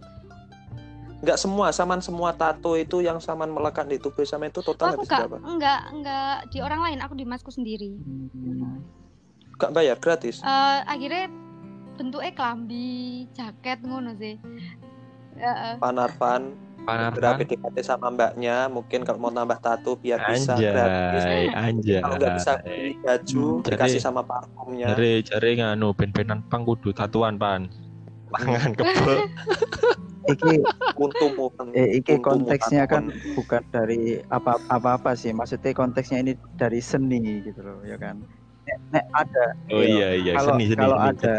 [1.20, 4.96] Nggak semua saman semua tato itu yang saman melekat di tubuh sama itu Oh, total
[4.96, 5.38] aku habis enggak berapa?
[5.46, 7.92] enggak enggak di orang lain aku di masku sendiri.
[9.54, 10.40] Nggak bayar gratis?
[10.40, 11.28] Eh, akhirnya
[12.00, 14.40] bentuknya kelambi jaket ngono sih.
[15.36, 15.76] Heeh.
[15.84, 16.56] panarvan
[16.88, 17.44] Panarvan.
[17.44, 21.22] PDKT sama mbaknya mungkin kalau mau tambah tato biar bisa gratis.
[21.22, 21.44] anjay.
[21.52, 24.88] Anjay kalau nggak bisa beli baju Hmm, dikasih sama parfumnya.
[24.96, 27.68] Jare jare nganu ben-benan pang kudu tatuan pan.
[28.32, 29.28] Pangan kebel.
[30.30, 30.62] iki
[30.94, 35.34] untumu eh, iki konteksnya kan bukan dari apa apa apa sih.
[35.36, 38.22] Maksudnya konteksnya ini dari seni gitu loh ya kan
[38.90, 40.78] nek, ada Oh iya iya kalau seni seni.
[40.78, 41.10] kalau seni.
[41.12, 41.36] ada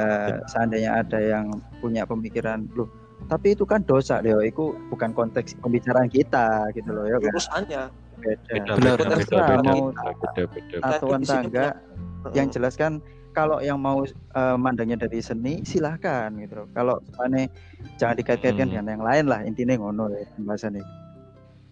[0.47, 1.47] seandainya ada yang
[1.79, 2.89] punya pemikiran loh
[3.27, 7.83] tapi itu kan dosa Leo itu bukan konteks pembicaraan kita gitu loh ya kan urusannya
[8.17, 9.73] beda beda Benar, beda beda beda
[10.21, 10.79] beda beda.
[10.83, 12.33] tatuan di sini tangga Heeh.
[12.35, 12.99] yang jelas kan
[13.31, 17.47] kalau yang mau eh, mandangnya dari seni silahkan gitu loh kalau aneh
[17.97, 18.75] jangan dikait-kaitkan Hmm.
[18.77, 20.91] dengan yang lain lah intinya ngono ya pembahasan ini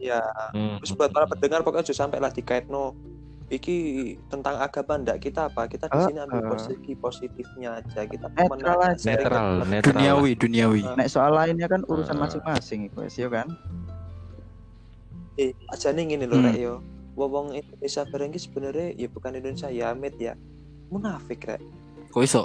[0.00, 0.22] ya
[0.54, 0.78] Hmm.
[0.78, 2.94] terus buat para pendengar pokoknya aja sampai lah dikaitno
[3.48, 3.76] iki
[4.28, 6.48] tentang agama ndak kita apa kita di Ah, sini ambil ah.
[6.50, 9.04] posisi positifnya aja kita Netral aja.
[9.06, 9.92] Netral, netral.
[9.94, 10.82] Duniawi, duniawi.
[10.94, 12.22] nek soal lainnya kan urusan Ah.
[12.22, 13.48] masing-masing itu sih ya kan
[15.36, 16.46] eh aja nih gini loh Hmm.
[16.46, 16.74] rek yo
[17.14, 20.34] wong Indonesia bareng ki sebenarnya ya bukan Indonesia ya Amit ya
[20.88, 21.62] munafik rek
[22.08, 22.42] Kok iso?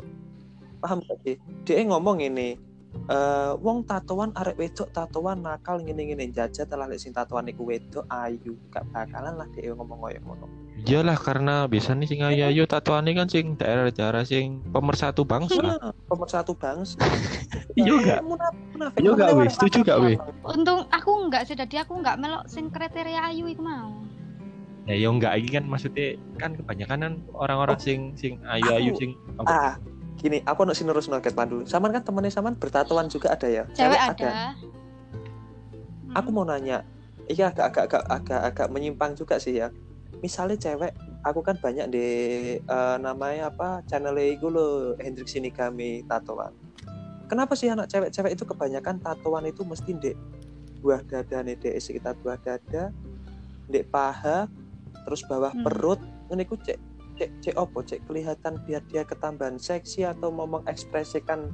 [0.77, 2.59] paham gak sih dia ngomong ini
[3.03, 8.05] eh wong tatoan arek wedok tatoan nakal ngene-ngene jajat lah lek sing tatoan iku wedok
[8.07, 10.47] ayu gak bakalan lah dia ngomong koyo ngono
[10.83, 15.61] Iyalah karena biasanya sing ayu-ayu tatoane kan sing daerah-daerah sing pemersatu bangsa.
[15.61, 16.97] Nah, pemersatu bangsa
[17.79, 18.19] Iya gak?
[18.25, 19.47] munafik Iya gak, weh?
[19.47, 20.17] Setuju gak, weh?
[20.43, 24.01] Untung aku enggak sih tadi aku enggak melok sing kriteria ayu iku mau.
[24.83, 29.15] Ya yo enggak iki kan maksudnya kan kebanyakan kan orang-orang sing sing ayu-ayu sing
[29.47, 29.79] ah
[30.23, 31.67] gini aku nak sinurus noket pandu.
[31.67, 33.63] Saman kan temennya saman bertatuan juga ada ya?
[33.75, 34.55] Cewek ada.
[36.13, 36.85] aku mau nanya
[37.25, 39.67] iya agak agak agak agak agak menyimpang juga sih ya.
[40.23, 40.95] Misalnya cewek
[41.27, 42.07] aku kan banyak di
[42.61, 46.55] eh, namanya apa channel itu lo Hendrik Sinigami tatoan.
[47.27, 50.15] Kenapa sih anak cewek-cewek itu kebanyakan tatoan itu mesti dek
[50.79, 52.91] buah dada nih dek sekitar buah dada
[53.67, 54.47] dek paha
[55.03, 55.63] terus bawah Hmm.
[55.67, 55.99] perut?
[56.31, 56.79] Ini ku cek
[57.17, 61.49] cek cek opo cek kelihatan biar dia ketambahan seksi atau mau mengekspresikan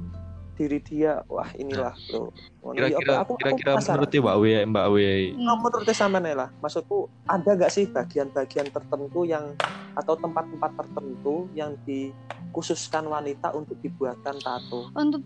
[0.60, 1.24] diri dia.
[1.32, 2.28] Wah inilah bro.
[2.60, 2.76] Ngono.
[2.76, 4.96] Ya, Kira-kira kira-kira menurut Mbak W Mbak W
[5.40, 9.56] Nah, menurut sama lah, maksudku ada nggak sih bagian-bagian tertentu yang
[9.96, 14.92] atau tempat-tempat tertentu yang dikhususkan wanita untuk dibuatkan tato?
[14.92, 15.24] Untuk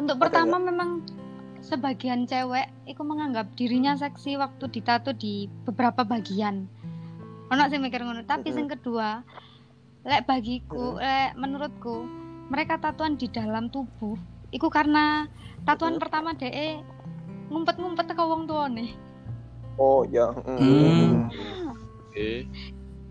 [0.00, 1.04] untuk Ada pertama memang
[1.60, 6.64] sebagian cewek itu menganggap dirinya seksi waktu ditato di beberapa bagian.
[7.52, 8.56] Ono sing mikir ngono, tapi Mhm.
[8.56, 9.20] sing kedua,
[10.00, 12.08] lek bagiku, lek menurutku,
[12.48, 14.16] mereka tatuan di dalam tubuh.
[14.50, 15.28] Iku karena
[15.62, 16.02] tatuan Mhm.
[16.02, 16.80] pertama DE
[17.48, 18.94] ngumpet-ngumpet ke wong tuane.
[19.76, 20.28] Oh ya.
[20.46, 21.28] Hmm.
[22.10, 22.44] Oke.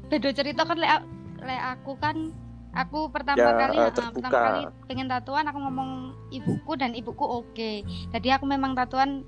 [0.10, 1.06] beda cerita kan lek
[1.38, 2.34] lek aku kan
[2.74, 5.92] aku pertama Ya, kali ah, pertama kali pengen tatuan aku ngomong
[6.34, 7.72] ibuku dan ibuku oke
[8.10, 9.22] jadi aku memang tatuan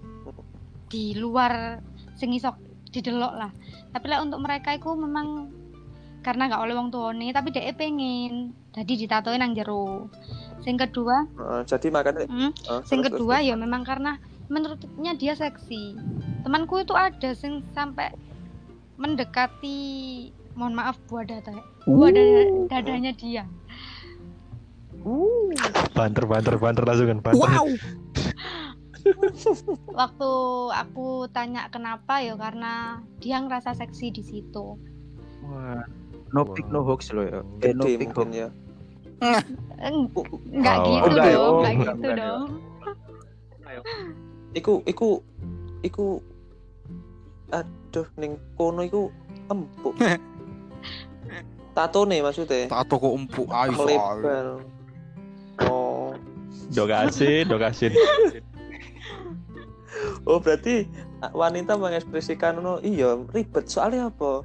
[0.89, 1.77] di luar
[2.17, 2.57] sing iso
[2.89, 3.53] didelok lah
[3.93, 5.53] tapi lek untuk mereka itu memang
[6.21, 8.53] karena nggak oleh wong tuane tapi dia pengen.
[8.71, 10.07] Jadi ditatoin nang jero.
[10.61, 12.29] Sing kedua Eh, jadi makanya.
[12.29, 15.97] hmm, eh, sing terus, kedua terus, ya memang karena menurutnya dia seksi.
[16.45, 18.13] Temanku itu ada sing sampai
[18.95, 19.79] mendekati
[20.53, 21.57] mohon maaf buah dada.
[21.89, 23.43] Buah dada- dadanya dia.
[25.97, 27.49] Banter banter banter langsung kan banter.
[29.97, 30.31] waktu
[30.69, 34.77] aku tanya kenapa ya karena dia ngerasa seksi di situ.
[35.41, 35.81] Wah,
[36.31, 37.39] no pick no hoax loh ya.
[37.61, 38.31] Eh, no pick hoax.
[38.31, 38.49] ya.
[39.81, 40.09] Eng-
[40.49, 40.85] nggak Wow.
[40.89, 42.49] gitu Enggak ya, dong oh, nggak enggak, gitu enggak dong
[44.51, 45.09] Iku iku
[45.81, 46.05] iku
[47.51, 49.07] aduh ning kono iku
[49.47, 49.95] empuk.
[51.75, 52.67] Tato nih maksudnya.
[52.67, 53.71] Tato kok empuk ayo.
[53.79, 54.45] Melebar.
[55.63, 56.11] Oh.
[56.71, 57.95] Dogasin, dogasin.
[60.27, 60.87] Oh berarti
[61.31, 64.43] wanita mengekspresikan no iya ribet soalnya apa?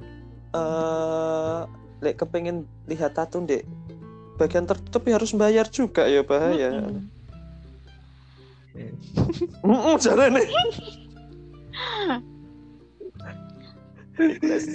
[0.53, 1.61] Eh
[1.97, 3.65] lek kepengen lihat tato dek
[4.37, 6.69] bagian tertutup ya harus bayar juga ya bahaya.
[6.77, 7.09] Mm-mm.
[9.65, 10.43] Heeh, jarene.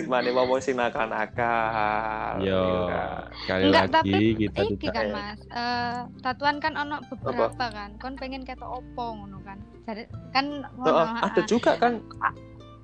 [0.02, 2.42] Gimana mau sing nakal-nakal.
[2.42, 3.22] Yo, iya kan?
[3.42, 7.90] sekali Enggak, lagi tapi kita iki tidak kan mas eh, tatuan kan ono beberapa kan
[7.98, 10.46] kon pengen ketok opo ngono kan jadi kan
[10.78, 11.46] ngono Oh, ada ah.
[11.46, 11.98] juga kan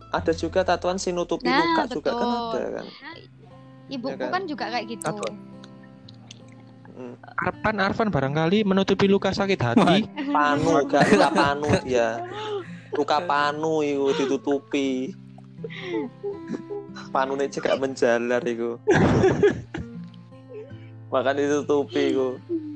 [0.09, 2.49] ada juga tatuan sinutupi Nah, luka juga kan betul.
[2.49, 2.87] ada kan.
[3.88, 4.31] ibuku Ya kan?
[4.33, 5.35] kan juga kayak gitu Tatuan.
[6.99, 7.14] Mm.
[7.38, 9.97] Arfan Arfan barangkali menutupi luka sakit hati.
[10.35, 12.18] Panu gak luka panu dia.
[12.90, 15.14] Luka panu itu ditutupi.
[17.14, 18.75] Panu nih gak menjalar itu.
[21.14, 22.29] Makan ditutupi itu.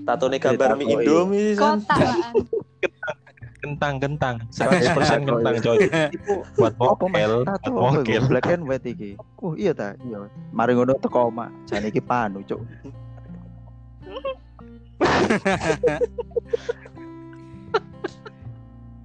[0.06, 1.02] Tato nih gambar mie.
[1.02, 2.30] Indomie kotak lah
[3.62, 5.86] Kentang kentang 100% kentang coy.
[5.86, 8.26] Iku Buat mokel, buat mokel.
[8.26, 9.14] Black and white iki.
[9.38, 10.26] Oh iya ta, iya.
[10.50, 11.54] Mari ngono teko mak.
[11.70, 12.58] Jane iki panu, Cuk.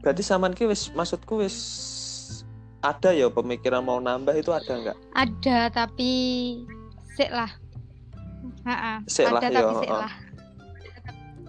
[0.01, 1.57] Berarti saman ki wis maksudku wis
[2.85, 4.97] ada ya pemikiran mau nambah itu ada nggak?
[5.11, 6.11] ada tapi
[7.17, 7.51] sik lah
[9.07, 9.99] Sik lah, ada ya, tapi sik oh.
[9.99, 10.13] lah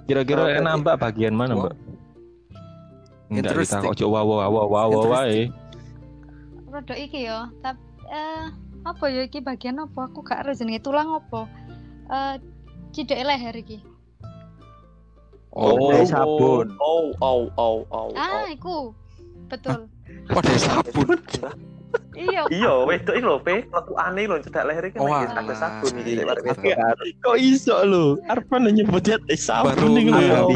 [0.08, 1.76] Kira-kira Oh, mbak bagian mana mbak?
[3.28, 3.82] Enggak Interesting.
[3.82, 5.52] kita ojo wawo wawo wawo wae.
[6.68, 8.44] produk iki ya tapi eh
[8.84, 11.48] apa ya iki bagian apa aku gak ero jenenge tulang apa
[12.08, 12.34] eh
[12.90, 13.80] cidek leher iki
[15.48, 16.76] Oh, dari sabun.
[16.78, 18.12] Oh, oh, oh, oh, oh.
[18.14, 18.92] ah iku
[19.48, 19.88] betul
[20.36, 21.16] Waduh sabun.
[22.12, 23.64] iya Iya, wedok iki lho, Pe.
[23.72, 26.20] Aku aneh lho cedak leher iki Oh, nek ada sabun iki.
[27.24, 28.20] Kok iso lo?
[28.28, 30.28] Arfan nyebutnya teh Baru sabun nih ngeh.
[30.30, 30.46] lo.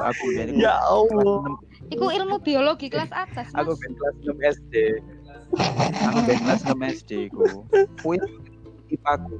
[0.00, 1.42] Aku yo, Ya Allah.
[1.88, 4.74] Iku ilmu biologi kelas atas aku mas ben kelas 6 SD.
[6.02, 7.46] Aku dari kelas 6 SD ku.
[8.02, 8.18] Kuwi
[8.90, 9.34] IPA-ku.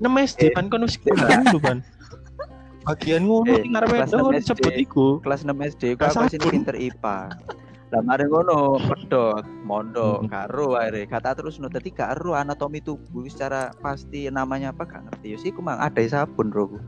[0.00, 1.78] Nemes SD pan kon wis lho pan.
[2.82, 4.82] Bagian ngono Eh, itu enam disebut SD.
[4.82, 5.06] iku.
[5.22, 7.18] Kelas 6 SD ku aku sing pinter IPA.
[7.92, 10.30] Lah mari ngono pedot mondok Hmm.
[10.32, 15.04] karo akhirnya kata terus no dadi gak ero anatomi tubuh secara pasti namanya apa gak
[15.06, 16.72] ngerti yo sih ku mang ada sabun bro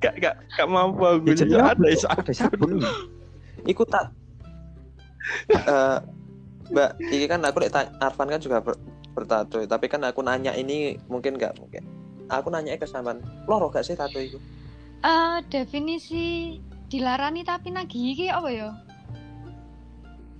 [0.00, 1.28] Gak gak gak mampu aku.
[1.30, 2.16] Ya, jadi Ya, ada sabun.
[2.16, 2.76] ada sabun
[3.68, 4.16] Iku tak
[5.52, 5.98] Eh,
[6.70, 8.80] Mbak, ini kan aku lihat Arfan kan juga ber-
[9.12, 11.82] bertato, tapi kan aku nanya ini mungkin nggak mungkin.
[12.30, 14.38] Aku nanya ke sampean, loro gak sih tato itu?
[15.02, 18.70] Eh, definisi dilarani tapi nagih iki apa ya?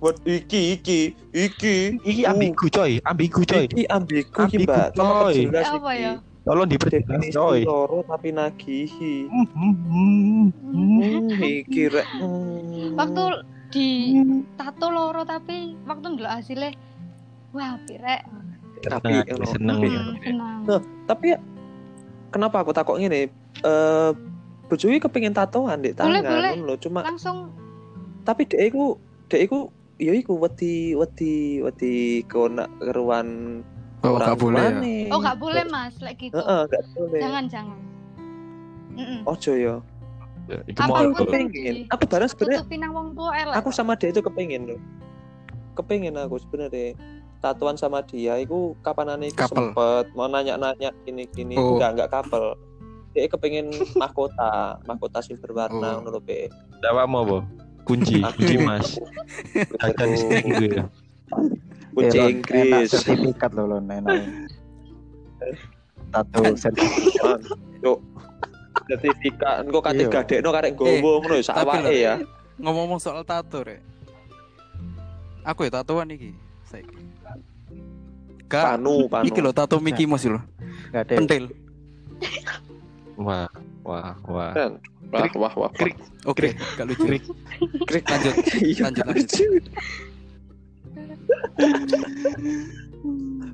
[0.01, 3.69] Buat iki iki iki Iki ambigu coy, ambigu coy.
[3.69, 4.87] Iki ambigu iki, Ambigu, Mbak.
[4.97, 5.37] Coy.
[5.51, 6.13] apa ya?
[6.41, 7.61] Tolong diperjelas coy.
[7.61, 9.29] loro tapi nagihi.
[9.29, 10.45] Hmm, hmm, hmm.
[12.17, 12.97] Hmm.
[12.97, 13.23] Waktu
[13.69, 13.87] di
[14.57, 16.73] tato loro tapi waktu ndelok hasilnya
[17.53, 18.25] wah pirek.
[18.81, 19.93] Tapi, seneng Tapi-
[20.25, 20.59] senang.
[21.05, 21.27] Tapi
[22.33, 23.29] kenapa aku takut ngene?
[23.61, 24.09] Eh
[24.65, 26.51] bojoku kepengin tatoan di tangan Boleh, boleh.
[26.57, 26.75] ngono lho.
[26.79, 27.51] Cuma Langsung
[28.23, 29.69] tapi dek iku dek iku
[30.01, 31.93] ya iku wedi wedi wedi
[32.25, 33.61] kona keruan
[34.01, 34.81] Oh, gak boleh ya.
[35.09, 36.33] oh nggak boleh mas, like gitu.
[36.33, 37.19] Heeh, gak boleh.
[37.21, 37.79] Jangan jangan.
[38.91, 39.19] Mm-mm.
[39.23, 39.75] Ojo ya.
[40.49, 41.29] Ya, pun Aku tuh.
[41.29, 41.75] kepengin.
[41.87, 43.55] Aku bareng sebenarnya Tutupi nang wong tua elek.
[43.55, 44.81] aku sama dia itu kepengin loh.
[45.73, 46.97] Kepengin aku sebenarnya
[47.39, 49.71] tatuan sama dia iku kapan Couple.
[49.71, 51.77] sempet mau nanya-nanya gini-gini Oh.
[51.77, 52.57] enggak enggak couple.
[53.11, 53.69] Dia kepengin
[54.01, 56.01] mahkota, mahkota sing berwarna Oh.
[56.01, 56.49] ngono lho, Be.
[56.81, 57.37] Dawa mau apa?
[57.81, 58.97] Kunci, kunci mas.
[59.79, 60.09] Akan
[60.57, 60.85] gue ya.
[61.91, 62.87] Kunci Eh, enak Inggris.
[62.89, 64.21] sertifikat loh lon enak
[66.09, 67.39] tato sertifikat
[67.81, 67.99] Yuk.
[68.83, 70.11] Sertifikat engko kate Iya.
[70.11, 72.13] gadekno karek gowo ngono ya sak awake ya.
[72.57, 73.81] Ngomong-ngomong soal tato rek.
[75.41, 76.29] Aku ya tatoan iki.
[76.63, 76.93] Saiki.
[78.45, 79.25] Gak Panu, panu.
[79.25, 80.37] iki lho tato Mickey Mouse lho.
[80.91, 81.43] nggak ada Pentil.
[83.17, 83.49] Wah,
[83.81, 84.51] wah, wah.
[84.51, 84.71] Kan?
[85.09, 85.71] Wah, wah, wah.
[85.73, 85.97] Krik.
[86.23, 87.01] Oke, gak lucu.
[87.07, 87.23] Krik.
[87.85, 88.03] Krik.
[88.05, 88.33] Lanjut.
[88.61, 89.63] Iya, Lanjut, lanjut.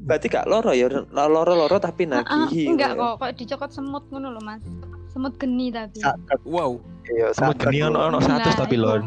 [0.04, 2.72] Berarti gak loro ya, loro-loro tapi Ah, ah, nagihi.
[2.72, 3.12] enggak ngono ya.
[3.12, 4.64] kok, kok dicokot semut ngono loh mas.
[5.08, 6.00] Semut geni tapi.
[6.00, 6.80] Sakat, Wow.
[7.08, 8.84] iya, sakat, geni ono ono satu Nah, tapi iku.
[8.84, 9.04] lon.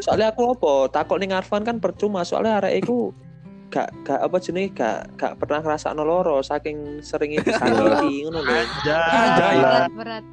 [0.00, 0.72] Soalnya aku apa?
[0.90, 3.12] Takut ning Arfan kan percuma soalnya arek iku
[3.68, 8.52] gak gak apa jenenge gak gak pernah ngerasa loro saking sering itu sakiti ngono lho.
[8.84, 9.56] Anjay.
[9.58, 10.24] berat, berat.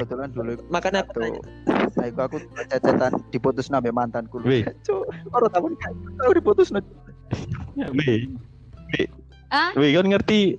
[0.00, 1.40] Kebetulan dulu Makanya aku tuh tanya,
[1.94, 2.36] nah itu aku
[2.72, 4.64] cecetan diputus nabe mantanku Wih.
[4.86, 5.78] Cuk, orang tahu nih
[6.18, 6.88] tahu diputus nabe
[7.76, 8.30] Wih,
[9.54, 10.58] Ah, wih kan ngerti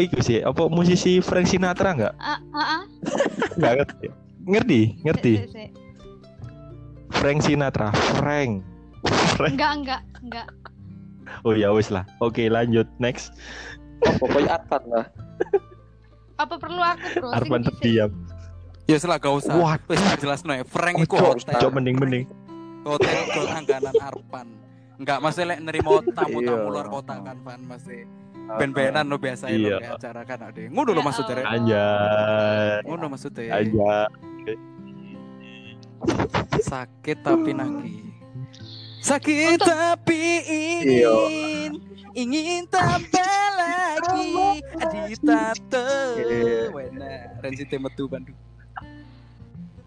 [0.00, 0.40] iku sih?
[0.40, 2.14] Apa musisi Frank Sinatra enggak?
[2.16, 2.82] ah, ah, ah.
[3.58, 4.06] Enggak ngerti.
[4.48, 5.32] Ngerti, ngerti.
[5.52, 5.70] Sik.
[7.20, 8.64] Frank Sinatra, Frank.
[9.36, 9.52] Frank.
[9.60, 10.48] Enggak, enggak, enggak.
[11.44, 12.08] Oh ya wis lah.
[12.24, 13.36] Oke, lanjut next.
[14.08, 15.06] oh, pokoknya Arfan lah.
[16.40, 17.28] Apa perlu aku bro?
[17.28, 18.10] Sing Arfan terdiam.
[18.90, 19.54] Ya salah gak usah.
[19.54, 19.80] What?
[19.86, 20.66] Wis jelas no ya.
[20.66, 21.58] Frank iku Cok, hotel.
[21.62, 22.26] cok mending-mending.
[22.82, 24.46] Hotel ke langganan Arpan.
[24.98, 26.68] Enggak masih lek nerimo tamu-tamu Iya.
[26.68, 28.04] luar kota kan Van masih
[28.50, 29.78] ben-benan lo biasa Iya.
[29.78, 30.66] lo acara kan ade.
[30.68, 31.44] Ngono lo Ya maksudnya.
[31.46, 32.76] Anjay.
[32.84, 33.44] Ngono maksudnya.
[33.54, 34.56] Anjay.
[36.60, 38.02] Sakit tapi nagih.
[39.00, 40.22] Sakit Untuk- tapi
[40.84, 41.08] Iya.
[41.08, 41.72] ingin
[42.12, 44.60] ingin tambah lagi
[45.08, 45.88] di tato.
[46.18, 46.68] Iya.
[46.68, 48.36] Wena, Renzi metu Bandung.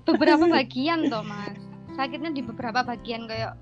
[0.04, 1.56] Beberapa bagian toh mas.
[1.94, 3.54] Sakitnya di beberapa bagian kayak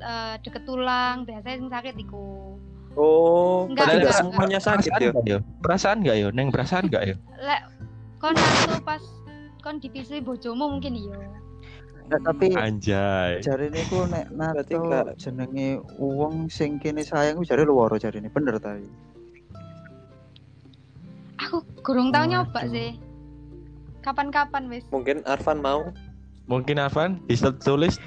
[0.00, 1.28] eh, deket tulang.
[1.28, 2.56] Biasanya yang sakit iku.
[2.98, 5.10] Oh, Enggak, padahal enggak, enggak semuanya sakit ya.
[5.14, 5.38] Perasaan nggak ya?
[5.62, 6.28] Perasaan enggak ya?
[6.34, 7.16] Neng perasaan enggak ya?
[7.38, 7.62] Lek
[8.20, 9.02] kon nato pas
[9.62, 11.16] kon dipisui bojomu mungkin iya.
[12.10, 13.38] Nah, tapi Anjay.
[13.38, 15.14] jari ini ku nek nato enggak.
[15.14, 18.90] jenenge uang sing kene sayang ku jari luwaro jari ini bener tadi
[21.40, 23.00] Aku kurang tahu nyoba sih.
[24.00, 24.84] Kapan-kapan wis.
[24.88, 25.88] Mungkin Arfan mau
[26.44, 28.00] Mungkin Arfan bisa tulis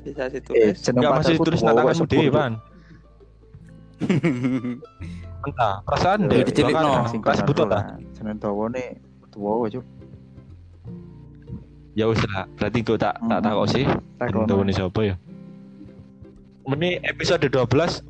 [0.00, 0.80] bisa eh ditulis.
[0.80, 2.34] jeneng enggak masih tulis tanganmu sebut, dhewe, Cuk.
[2.34, 2.52] Pan.
[5.40, 6.42] Entah, perasaan deh.
[6.42, 7.04] dicilik no.
[7.06, 8.00] sing Kelas butuh lah lah.
[8.12, 8.96] jeneng dawane
[9.28, 9.84] tuwa cuk
[11.92, 13.44] Ya wis lah, berarti gue tak tak Hmm.
[13.44, 13.84] takok sih.
[14.22, 15.14] Tahu nih siapa ya?
[16.64, 17.66] Ini episode 12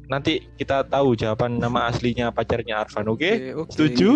[0.06, 3.24] nanti kita tahu jawaban nama aslinya pacarnya Arfan, oke?
[3.24, 3.70] Oke, oke.
[3.72, 4.10] Setuju?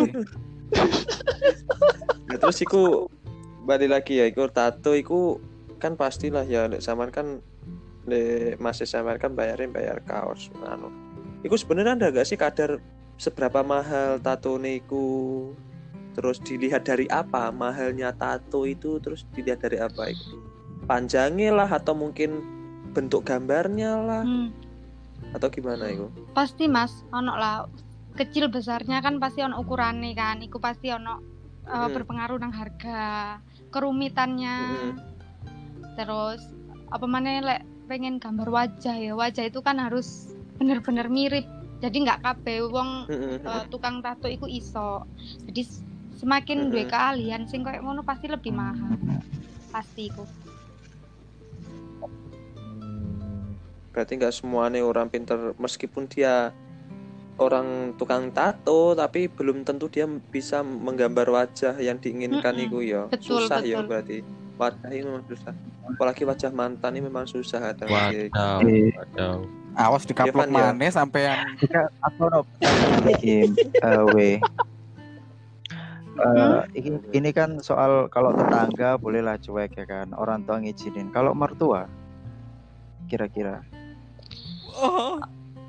[2.33, 3.13] Nah, terus iku
[3.69, 5.37] balik lagi ya, iku tato iku
[5.77, 7.27] kan pastilah ya lek sampean kan
[8.09, 10.89] lek masih sampean kan bayarin bayar kaos anu.
[11.45, 12.81] Iku sebenarnya ada gak sih kadar
[13.21, 15.53] seberapa mahal tato niku
[16.17, 17.53] terus dilihat dari apa?
[17.53, 20.41] Mahalnya tato itu terus dilihat dari apa itu
[20.89, 22.41] panjangnya lah atau mungkin
[22.97, 24.25] bentuk gambarnya lah?
[24.25, 24.57] Hmm,
[25.37, 27.05] atau gimana itu pasti mas.
[27.13, 27.69] Ono lah
[28.17, 30.41] kecil besarnya kan pasti ono ukurannya kan.
[30.41, 31.32] Iku pasti ono
[31.73, 31.95] eh, Mm.
[31.97, 33.01] berpengaruh nang harga
[33.73, 34.93] kerumitannya Mm.
[35.97, 36.45] terus
[36.93, 41.49] apa mana lek pengen gambar wajah ya wajah itu kan harus bener-bener mirip
[41.81, 45.03] jadi nggak kabeh wong eh, tukang tato iku iso
[45.49, 45.65] jadi
[46.21, 46.93] semakin duwe Mm-mm.
[46.93, 48.95] keahlian sing koyo ngono pasti lebih mahal
[49.75, 50.23] pasti iku
[53.93, 56.55] berarti nggak semuanya orang pinter meskipun dia
[57.43, 62.67] orang tukang tato tapi belum tentu dia bisa menggambar wajah yang diinginkan Mm-mm.
[62.67, 63.89] itu ya Betul, susah ya betul.
[63.89, 64.17] berarti
[64.55, 65.53] wajah ini memang susah
[65.85, 68.95] apalagi wajah mantan ini memang susah ada Wadaw, Eh.
[68.95, 69.37] wadaw.
[69.73, 70.69] Awas dikaplok ya?
[70.69, 71.57] maneh sampean.
[71.57, 72.41] Jika aku no
[73.09, 73.49] iki
[73.81, 74.37] eh, we.
[76.13, 81.33] Eh, ini, ini kan soal kalau tetangga bolehlah cuek ya kan orang tua ngizinin kalau
[81.33, 81.89] mertua
[83.07, 83.65] kira-kira
[84.73, 85.17] Oh.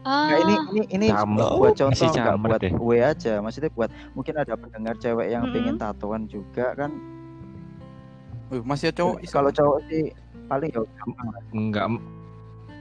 [0.03, 1.47] Ah Nggak, ini ini ini Camer.
[1.55, 2.73] buat contoh nggak buat deh.
[2.75, 5.55] W aja maksudnya buat mungkin ada pendengar cewek yang Mm-mm.
[5.55, 6.91] pengen tatoan juga kan
[8.51, 10.11] Wih, masih ada cowok kalau cowok sih
[10.45, 11.85] paling ya gampang Enggak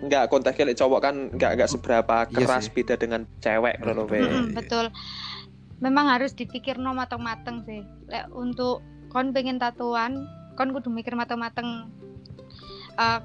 [0.03, 2.75] nggak konteksnya cowok kan nggak nggak seberapa Iya keras sih.
[2.75, 4.19] beda dengan cewek loh we.
[4.19, 4.91] Mm-mm, betul
[5.79, 10.27] memang harus dipikir no mateng-mateng sih lek untuk kon pengen tatuan
[10.59, 11.87] kon kudu mikir mateng-mateng
[12.93, 13.21] Eh,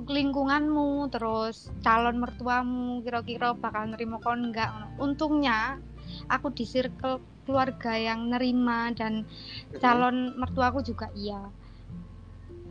[0.00, 4.72] lingkunganmu terus calon mertuamu kira-kira bakal nerima kon enggak.
[4.96, 5.78] Untungnya
[6.28, 9.26] aku di circle keluarga yang nerima dan
[9.82, 11.42] calon mertuaku juga iya.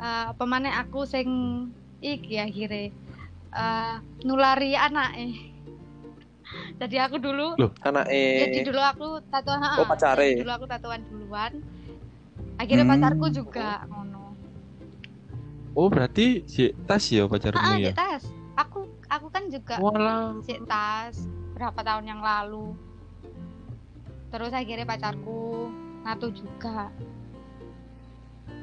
[0.02, 1.28] Eh apa maneh aku sing
[2.02, 2.90] iki akhirnya
[3.52, 3.96] eh
[4.26, 5.36] nulari anak eh
[6.82, 7.56] jadi aku dulu
[7.86, 10.34] anak jadi eh dulu aku tatuan Oh, pacare.
[10.34, 11.54] jadi dulu aku tatuan duluan.
[12.58, 12.94] Akhirnya Hmm.
[12.98, 14.21] pacarku juga ngono
[15.72, 17.92] Oh berarti si tas ya pacarmu ah ya?
[17.92, 18.24] Cik tas.
[18.60, 20.40] Aku aku kan juga Walah.
[20.44, 21.16] Cik tas
[21.56, 22.76] berapa tahun yang lalu.
[24.32, 25.72] Terus akhirnya pacarku
[26.04, 26.92] nato juga.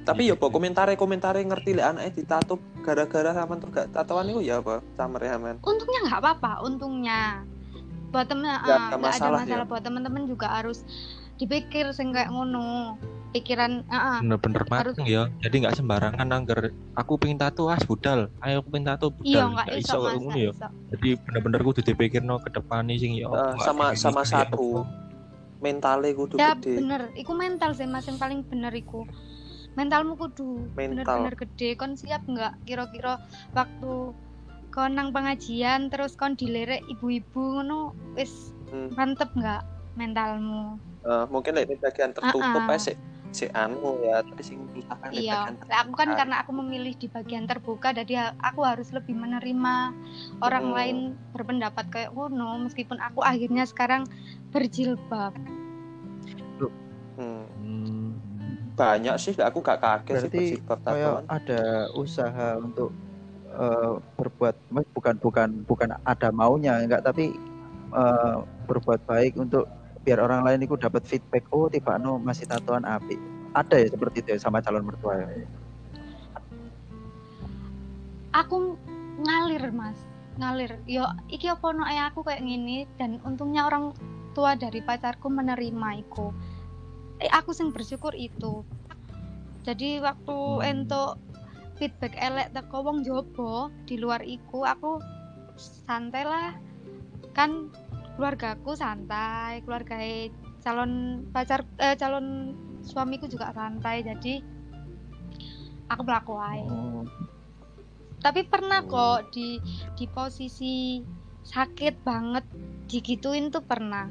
[0.09, 4.41] Tapi ya kok komentare komentare ngerti lek anaknya ditato gara-gara sama tuh gak tatoan itu
[4.41, 4.81] ya apa?
[4.97, 5.57] Camer ya men?
[5.61, 7.45] Untungnya nggak apa-apa untungnya.
[8.09, 9.65] Buat temen Nggak ah, ada masalah masalah.
[9.65, 9.69] ya?
[9.69, 10.81] buat temen-temen juga harus
[11.37, 12.97] dipikir sing kayak ngono
[13.31, 14.19] pikiran ah.
[14.19, 15.29] Bener-bener Harus- mateng ya.
[15.39, 16.61] Jadi nggak sembarangan angger
[16.93, 18.33] aku pengen tato as budal.
[18.39, 19.27] Ayo aku pengen tato budal.
[19.27, 20.51] iya nggak iso iso ya.
[20.51, 23.27] iso Jadi bener-bener kudu dipikirno ke depan nih sing ya.
[23.27, 24.69] Apa, sama sama gini, satu
[25.59, 29.03] mentalnya kudu ya gede bener iku mental sih mas yang paling bener iku
[29.75, 31.03] mentalmu kudu Mental.
[31.03, 33.19] bener-bener gede kon siap nggak kira-kira
[33.51, 34.15] waktu
[34.71, 38.93] kon nang pengajian terus kon dilerek ibu-ibu ngono wis Hmm.
[38.95, 39.65] mantep nggak
[39.99, 42.77] mentalmu Eh, mungkin lek di bagian tertutup Ah, ah.
[42.77, 42.93] aja
[43.33, 46.97] si anu ya tapi sing susah kan di iya Lah, aku kan karena aku memilih
[46.97, 49.93] di bagian terbuka jadi aku harus lebih menerima
[50.41, 50.75] orang Hmm.
[50.75, 50.97] lain
[51.37, 54.09] berpendapat kayak ngono meskipun aku akhirnya sekarang
[54.51, 55.37] berjilbab
[57.19, 57.43] Hmm.
[57.59, 58.15] Hmm.
[58.79, 61.63] banyak sih aku gak kaget sih berarti berjilbab kayak tatoan ada
[61.99, 62.91] usaha untuk
[63.51, 64.55] eh, berbuat
[64.95, 67.35] bukan bukan bukan ada maunya enggak tapi
[67.91, 68.37] eh,
[68.71, 69.67] berbuat baik untuk
[70.09, 73.21] biar orang lain itu dapat feedback oh tiba no masih tatoan api.
[73.53, 75.29] Ada ya seperti itu ya sama calon mertua ya?
[78.33, 78.81] Aku
[79.21, 80.01] ngalir mas.
[80.41, 80.81] Ngalir.
[80.89, 83.93] Yo iki apa no aku kayak gini dan untungnya orang
[84.33, 86.33] tua dari pacarku menerima iku.
[87.21, 88.65] Eh aku sing bersyukur itu.
[89.69, 90.65] Jadi waktu Hmm.
[90.65, 91.21] entuk
[91.77, 95.05] feedback elek teko wong jobo di luar iku aku
[95.61, 96.57] santai lah
[97.37, 97.69] kan
[98.19, 99.95] keluargaku santai keluarga
[100.59, 102.51] calon pacar eh, calon
[102.83, 104.43] suamiku juga santai jadi
[105.87, 107.07] aku melaku ae Oh,
[108.19, 109.63] tapi pernah kok di
[109.95, 110.99] di posisi
[111.47, 112.45] sakit banget
[112.91, 114.11] digituin tuh pernah.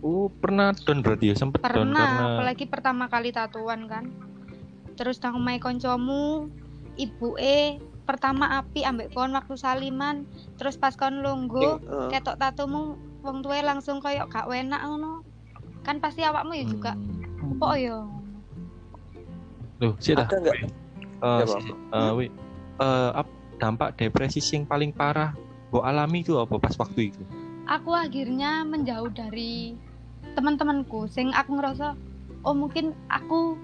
[0.00, 1.34] Oh pernah don berarti ya?
[1.36, 4.08] Sempet pernah karena apalagi pertama kali tatuan kan.
[4.96, 6.48] Terus nang omahe koncomu
[6.96, 10.28] ibu e pertama api ambek kon waktu saliman
[10.60, 11.24] terus pas kon
[11.80, 15.24] Sing, eh, ketok tatumu wong tuwe langsung koyo gak enak ngono
[15.84, 17.60] kan pasti awakmu ya juga Hmm.
[17.60, 17.98] kok ya
[19.82, 20.28] Loh, sih dah.
[20.30, 20.52] ada
[21.24, 21.92] Eh, si- Bang.
[21.92, 22.26] eh, wi.
[22.80, 23.10] Eh,
[23.58, 25.32] dampak depresi yang paling parah
[25.70, 27.22] Mbok alami itu apa pas waktu itu?
[27.64, 29.72] aku akhirnya menjauh dari
[30.36, 31.96] teman-temanku sing aku ngerasa
[32.44, 33.56] oh mungkin aku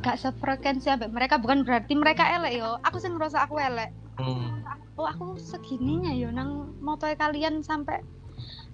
[0.00, 2.80] gak sefrekuensi ambek mereka bukan berarti mereka elek yo.
[2.88, 3.92] Aku sing ngerasa aku elek.
[4.20, 4.60] Hmm.
[5.00, 8.04] oh aku segininya yo nang motoe kalian sampai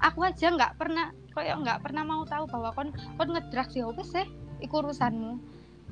[0.02, 4.10] aku aja nggak pernah koyo nggak pernah mau tahu bahwa kon kon ngedrags ya wis
[4.10, 4.26] sih
[4.58, 5.38] iku urusanmu.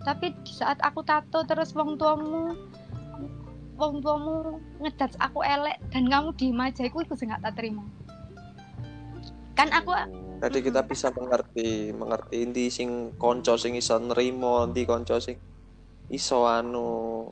[0.02, 2.50] Tapi di saat aku tato terus wong tuamu
[3.78, 7.86] wong tuamu ngejudge aku elek dan kamu diem aja iku iku sing gak tak terima.
[9.54, 9.94] Kan aku
[10.44, 15.40] Jadi kita bisa mengerti, mengerti inti sing konco sing iso nerimo, inti konco sing
[16.12, 17.24] iso anu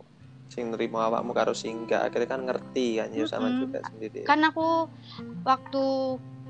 [0.49, 2.09] sing nerimo awakmu karo sing enggak.
[2.09, 3.61] Akhirnya kan ngerti kan ya sama Mm-mm.
[3.69, 4.21] juga sendiri.
[4.25, 4.89] kan aku
[5.45, 5.85] waktu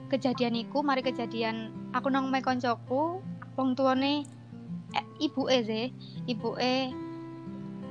[0.07, 3.19] kejadian iku mari kejadian aku nang omahe koncoku
[3.57, 4.23] wong tuane
[4.93, 5.87] eh, ibu e sih
[6.29, 6.93] ibu e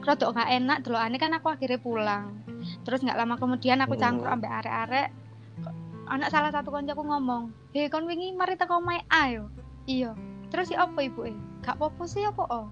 [0.01, 2.45] rodok gak enak delokane kan aku akhirnya pulang
[2.85, 4.01] terus nggak lama kemudian aku Hmm.
[4.01, 5.07] cangkruk ambek arek-arek
[6.07, 9.47] anak salah satu koncoku ngomong hei kon wingi mari teko omahe ayo
[9.87, 10.11] iya.
[10.51, 11.31] Terus si apa ibu e
[11.63, 12.67] gak apa-apa sih apa oh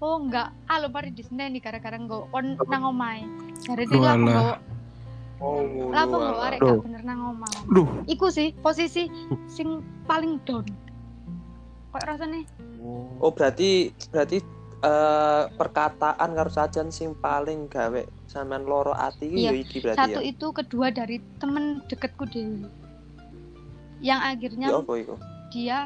[0.00, 0.48] oh enggak.
[0.64, 3.28] Ah lo mari diseneni gara-gara nggak kon nang omahe.
[3.68, 4.16] Dari sini Walah.
[4.16, 4.54] aku nggawa
[5.40, 6.16] Oh, lah apa
[6.52, 7.88] arek gak bener nang omah Duh.
[8.04, 9.08] iku sih posisi
[9.48, 10.68] sing paling down.
[11.92, 12.44] Kok rasanya
[13.20, 14.44] Oh, berarti berarti
[14.84, 20.00] eh, perkataan karo sajan sing paling gawe sampean loro ati iki Iya, ya iki berarti
[20.12, 20.28] satu ya.
[20.28, 22.64] itu kedua dari temen deketku dewi
[24.00, 25.14] yang akhirnya Ya apa iku?
[25.48, 25.78] dia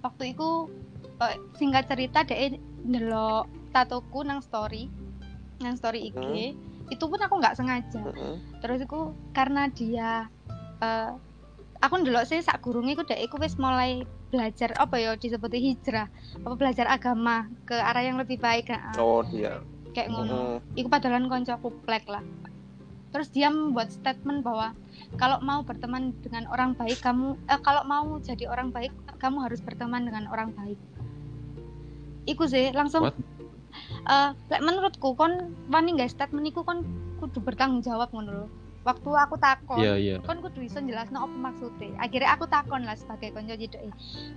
[0.00, 0.48] waktu itu
[1.18, 4.88] eh, singkat cerita dia ndelok tatoku nang story
[5.60, 6.56] nang story IG
[6.88, 8.34] itu pun aku nggak sengaja Heeh.
[8.58, 9.00] terus itu
[9.30, 10.26] karena dia
[10.80, 11.12] eh,
[11.78, 16.06] aku ndelok sih sak gurunge iku dek iku wis mulai belajar apa ya disebut hijrah
[16.40, 19.58] apa belajar agama ke arah yang lebih baik nah, Oh, dia.
[19.90, 20.32] kayak ngono
[20.62, 20.80] Heeh.
[20.80, 22.22] iku padahal koncoku plek lah
[23.10, 24.70] terus dia membuat statement bahwa
[25.18, 29.58] kalau mau berteman dengan orang baik kamu eh, kalau mau jadi orang baik kamu harus
[29.58, 30.78] berteman dengan orang baik.
[32.30, 33.16] Iku sih langsung What?
[34.10, 36.86] eh lek menurutku kon wani nggak statement iku kon
[37.18, 38.48] kudu bertanggung jawab ngono lho.
[38.80, 40.16] Waktu aku takon Iya, iya.
[40.24, 41.92] kon kudu iso jelasno apa maksudnya.
[42.00, 43.82] Akhirnya aku takon lah sebagai konco cedek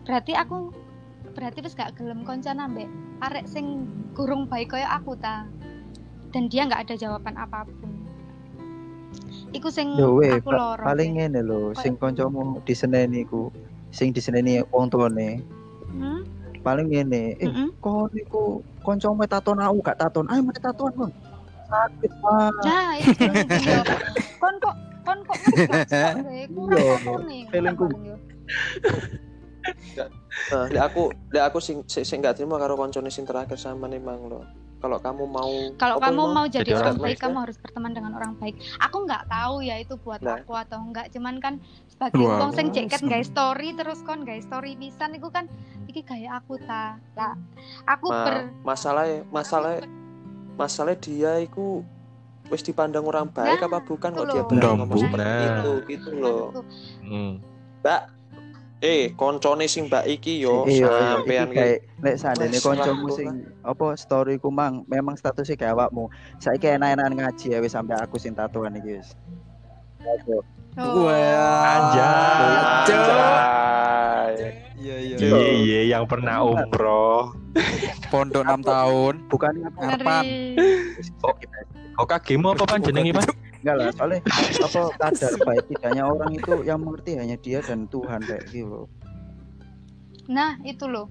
[0.04, 0.74] berarti aku
[1.34, 2.86] berarti wis gak gelem konco nambah
[3.24, 5.48] arek sing gurung baik kaya aku ta.
[6.34, 8.03] Dan dia nggak ada jawaban apa pun
[9.54, 13.54] iku sing Yo weh, aku pa- loro paling ngene lho, sing kancamu diseneni ku,
[13.93, 15.41] sing diseneni wong tuane.
[15.93, 16.22] hmm?
[16.66, 20.26] Paling ngene, eh kon iku kancamu taton aku gak taton.
[20.28, 21.12] Ayo mari tatoan kon.
[21.70, 22.64] Sakit banget.
[22.66, 23.14] nah itu
[24.41, 24.76] kon kok
[25.06, 25.38] kon kok
[26.54, 28.18] kurang Iya, nih.
[30.51, 34.28] Nah, aku lek aku sing sing, sing gak terima karo koncone sing terakhir sama memang
[34.28, 34.41] lo.
[34.84, 37.92] Kalau kamu mau kalau kamu mau jadi, Jadi orang orang baik baik, kamu harus berteman
[37.94, 40.36] dengan orang baik aku nggak tahu ya itu buat Nah.
[40.38, 41.54] aku atau enggak cuman kan
[41.88, 43.10] sebagai Wah, wong sing ceket sama.
[43.10, 45.48] guys story terus kon guys story pisan itu kan
[45.88, 47.40] iki kayak aku ta lah
[47.86, 49.80] aku Ma- ber masalahnya masalah
[50.54, 51.80] masalah dia iku
[52.48, 55.48] wis dipandang orang baik Nah, apa bukan itu kok dia berani ngomong seperti Nah.
[55.48, 56.44] itu gitu loh
[57.00, 57.40] Hmm.
[57.80, 58.02] mbak
[58.84, 63.08] eh koncone sing mbak iki yo Iya, iya, sampean iki kayak lek sandene Wes, kancamu
[63.08, 63.16] lah.
[63.16, 63.30] sing
[63.64, 66.12] apa story ku mang memang statusnya kayak awakmu.
[66.44, 69.16] Saiki enak-enakan ngaji ya wis sampai aku sing tatoan iki wis.
[70.76, 71.08] Oh,
[71.64, 72.92] Anjay.
[74.84, 75.16] Iya iya.
[75.16, 75.32] Iya.
[75.32, 77.32] Iya, iya yang pernah umroh.
[78.12, 79.14] Pondok 6 tahun.
[79.32, 80.60] Bukan apa ngeri
[81.94, 83.32] Kok kagemu apa pan jenenge Pan?
[83.64, 84.20] Enggak lah soalnya
[84.66, 88.86] apa kadar baik tidaknya orang itu yang mengerti hanya dia dan Tuhan kayak gitu loh.
[90.26, 91.07] nah itu loh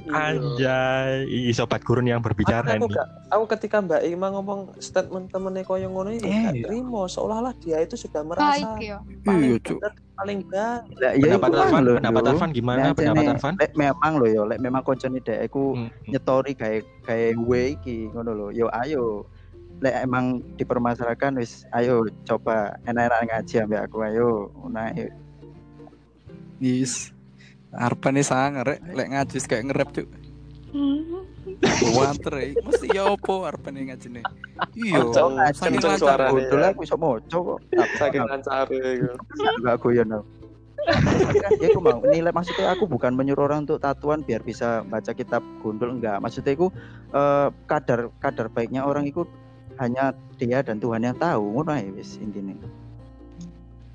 [0.00, 2.96] Anjay, ih sobat gurun yang berbicara aku, ini.
[2.96, 6.64] gak, aku ketika Mbak Ima ngomong statement temennya koyo ngono ini Eh, gak iya.
[6.64, 11.48] terima seolah-olah dia itu sudah baik merasa ya paling Iya, paling baik Lah iya Pendapat
[11.48, 12.22] iku Arfan, pendapat.
[12.26, 12.80] Arfan gimana?
[12.80, 13.54] Nah, Pendapat Arfan?
[13.56, 15.88] Lek memang lho ya, lek memang koncone dek iku Hmm.
[16.06, 18.46] nyetori kayak kayak gue iki ngono lho.
[18.52, 19.28] Yo ayo.
[19.80, 24.52] Lek emang dipermasalahkan wis ayo coba enak-enak ngaji ambek aku ayo.
[24.76, 25.08] Ayo.
[26.60, 27.16] Yes.
[27.72, 30.08] Arpan nih sangar rek, lek ngaji kayak ngerep cuk.
[31.96, 32.52] Wanter eh.
[32.60, 34.24] Mesti ya opo Arpan nih ngaji nih.
[34.76, 35.96] Kenceng, saking lancar.
[35.96, 36.32] suaranya.
[36.36, 37.58] Bodol aku iso moco kok.
[37.96, 39.16] saking lancar iku.
[39.64, 40.40] Enggak guyon aku.
[41.60, 45.44] ya aku mau nilai maksudnya aku bukan menyuruh orang untuk tatuan biar bisa baca kitab
[45.60, 46.72] gundul enggak maksudnya aku
[47.12, 49.28] eh, kadar kadar baiknya orang itu
[49.80, 51.56] hanya dia dan Tuhan yang tahu.
[51.56, 52.54] Ngono ae wis intine.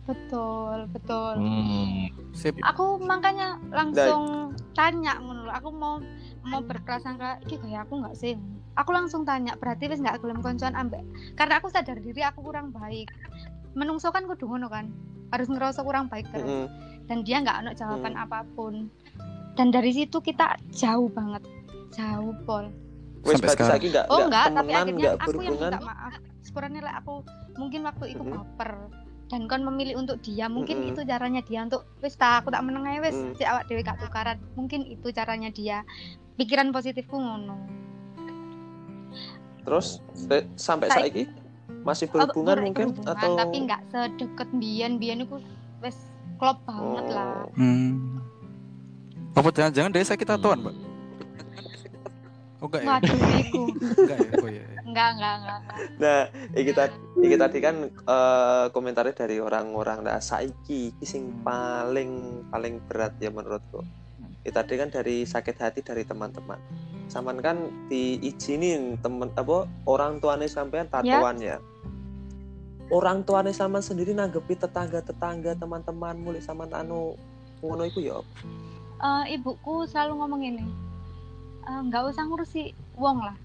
[0.06, 1.34] Betul betul.
[1.42, 2.10] Hmm.
[2.36, 2.54] Sip.
[2.62, 5.54] aku makanya langsung tanya ngono lho.
[5.56, 5.98] aku mau
[6.46, 8.36] mau berprasangka iki kayak aku nggak sih?
[8.76, 11.02] Aku langsung tanya berarti wis nggak gelem koncoan ambek?
[11.40, 13.10] Karena aku sadar diri aku kurang baik.
[13.74, 14.92] Menungso kan kudu ngono kan?
[15.34, 16.50] Harus ngerasa kurang baik terus.
[16.50, 16.68] Heeh.
[17.06, 18.26] dan dia nggak ada jawaban Hmm.
[18.26, 18.90] apa pun.
[19.54, 21.46] Dan dari situ kita jauh banget.
[21.94, 22.66] Jauh pol
[23.26, 23.72] Wis Sampai sekarang.
[23.74, 26.14] saiki enggak oh enggak tapi akhirnya aku yang minta maaf.
[26.40, 27.14] Sepurane lah aku
[27.56, 28.72] mungkin waktu itu baper
[29.26, 32.86] dan kon memilih untuk dia mungkin itu caranya dia untuk wis tak aku tak meneng
[32.86, 33.34] ae wis Mhm.
[33.34, 34.38] si awak dhewe gak tukaran.
[34.54, 35.82] Mungkin itu caranya dia.
[36.36, 37.58] Pikiran positifku ngono.
[39.64, 39.98] Terus
[40.56, 41.24] sampai Saik- saiki
[41.82, 42.94] masih berhubungan mungkin?
[42.94, 45.42] berhubungan, atau tapi nggak sedekat biyen biyen iku
[45.80, 45.98] wes
[46.38, 47.46] klop banget lah.
[47.46, 47.58] Oh.
[47.58, 48.22] Hmm.
[49.34, 50.76] Apa jangan-jangan dia sakit tatoan, Mbak?
[52.64, 52.88] Oh enggak ya?
[52.88, 53.64] waduh iku
[54.00, 54.32] Enggak ya?
[54.40, 54.64] Oh iya.
[54.64, 54.80] iya.
[54.88, 55.78] enggak enggak enggak, enggak.
[56.00, 56.22] Nah,
[56.56, 62.80] iki tadi, iki tadi kan eh, komentarnya dari orang-orang nah saiki iki sing paling paling
[62.88, 63.84] berat ya menurutku.
[64.46, 66.60] Itu tadi kan dari sakit hati dari teman-teman.
[67.12, 67.60] Saman kan
[67.92, 71.60] diizinin temen apa orang tuanya sampean tatoan ya.
[72.88, 77.18] Orang tuanya sama sendiri nanggepi tetangga-tetangga teman-teman mulai sama anu
[77.60, 78.22] ngono iku ya.
[78.96, 80.85] Eh, ibuku selalu ngomong ini
[81.66, 83.38] "Eh, nggak usah ngurusi wong lah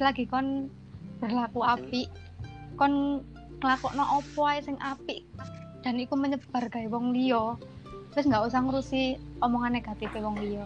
[0.00, 0.72] selagi kon
[1.20, 2.08] berlaku api
[2.80, 3.20] kon
[3.60, 5.28] nglakokno opo ae sing apik
[5.84, 7.56] dan iku menyebar gawe wong liya
[8.12, 10.64] terus nggak usah ngurusi omongan negatif wong liya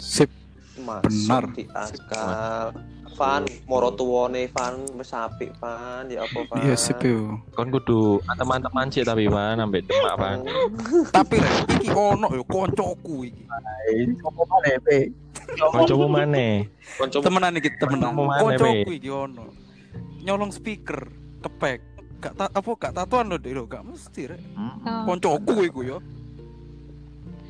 [0.00, 0.30] Sip.
[0.74, 1.44] Masuk Benar.
[1.54, 2.74] di akal.
[3.14, 6.66] Van, moro tuwone Van wis apik Van, ya apa Van?
[6.66, 7.38] Iya sip yo.
[7.54, 10.42] Kon kudu teman-teman sih tapi pan ambek demak pan.
[11.14, 13.46] Tapi rek iki ono yo koncoku iki.
[13.94, 15.14] Ini apa mana pe?
[15.52, 16.66] Kancamu maneh.
[16.96, 18.12] Kanca Temenan iki temenan.
[18.14, 18.84] Mana, Be?
[18.88, 19.50] iki ono.
[20.20, 21.08] Nyolong speaker,
[21.40, 21.80] kepek.
[22.18, 23.68] Gak ta apa gak tatoan lho, Dek.
[23.68, 24.40] Gak mesti rek.
[24.56, 25.04] Oh.
[25.06, 25.98] Koncoku iku yo.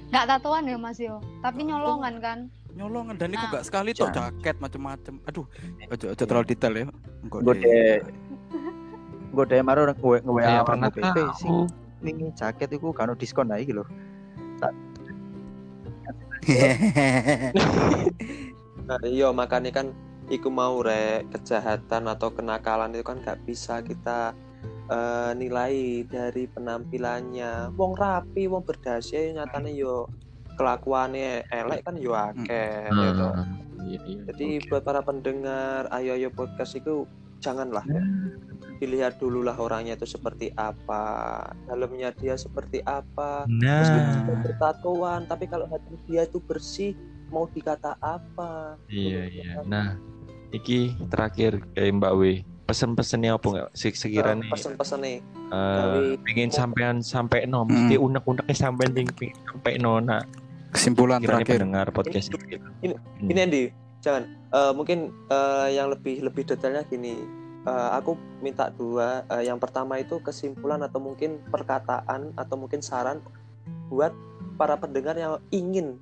[0.04, 2.38] nggak tatoan ya mas yo tapi nyolongan kan
[2.74, 3.58] Nyolongan dan iku Ah.
[3.58, 4.30] gak sekali tok Jangan.
[4.30, 5.14] jaket macem-macem.
[5.26, 5.46] Aduh,
[5.90, 6.86] ojo ojo terlalu detail ya.
[7.18, 7.98] Engko Gue deh.
[9.30, 11.02] gue deh maru gue gue Ya PP
[11.34, 11.66] sing tahu.
[12.02, 13.86] ini jaket itu kan diskon lagi loh.
[18.84, 19.96] Nah, iya makanya kan
[20.28, 24.36] iku mau rek kejahatan atau kenakalan itu kan nggak bisa kita
[24.92, 27.72] eh, nilai dari penampilannya.
[27.80, 30.04] Wong rapi, wong berdasi nyatane yo
[30.60, 33.24] kelakuannya elek kan yo akeh gitu.
[33.24, 34.20] Nah, Iya iya.
[34.32, 34.66] Jadi Oke.
[34.72, 37.04] buat para pendengar Ayo Ayo Podcast itu
[37.44, 37.84] janganlah
[38.76, 41.02] dilihat dulu lah orangnya itu seperti apa,
[41.64, 43.44] dalamnya dia seperti apa.
[43.44, 43.62] Meskipun
[44.00, 46.92] Nah, dia bertatoan, tapi kalau hati dia itu bersih,
[47.26, 48.78] mau dikata apa?
[48.86, 49.50] iya iya.
[49.62, 49.96] Nah,
[50.50, 52.22] iki terakhir kayak Mbak W.
[52.64, 53.68] Pesen-pesennya apa nggak?
[53.72, 58.06] Se- Sekiranya pesan-pesan nih eh gawe- pengen sampean sampai no, mesti Hmm.
[58.08, 59.12] unek-uneknya sampean pengen
[59.44, 60.00] sampai no.
[60.00, 60.24] Nah,
[60.70, 61.60] Kesimpulan kiranya terakhir.
[61.60, 62.56] pendengar podcast ini.
[62.82, 63.28] Ini- Hmm.
[63.28, 63.62] Ini Andi,
[64.00, 64.22] jangan.
[64.48, 64.98] Eh, mungkin
[65.28, 67.43] eh, yang lebih lebih detailnya gini.
[67.64, 68.12] Eh, aku
[68.44, 69.24] minta dua.
[69.32, 73.24] Eh, yang pertama itu kesimpulan atau mungkin perkataan atau mungkin saran
[73.88, 74.12] buat
[74.60, 75.96] para pendengar yang ingin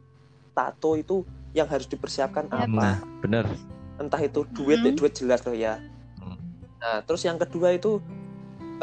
[0.53, 1.23] tato itu
[1.55, 2.67] yang harus dipersiapkan Ya, apa?
[2.67, 3.47] Nah, bener.
[3.97, 4.87] Entah itu duit, Mhm.
[4.89, 5.79] ya duit jelas loh ya.
[6.19, 6.35] Hmm.
[6.83, 8.03] Nah, terus yang kedua itu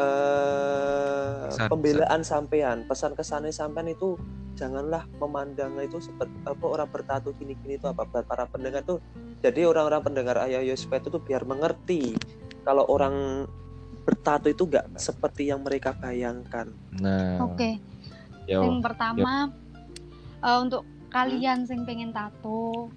[0.00, 4.16] eh Pesan, pembelaan sampean, pesan kesannya sampean itu
[4.56, 9.04] janganlah memandang itu seperti apa orang bertato gini-gini itu apa buat para pendengar tuh.
[9.40, 12.12] Jadi orang-orang pendengar Ayo Ayo Supaya itu tuh biar mengerti
[12.62, 13.46] kalau orang
[14.04, 16.72] bertato itu nggak seperti yang mereka bayangkan.
[16.98, 17.70] Nah, oke.
[18.48, 18.66] Yo.
[18.66, 19.52] yang pertama
[20.42, 20.82] eh, untuk
[21.12, 22.90] kalian sing pengen tato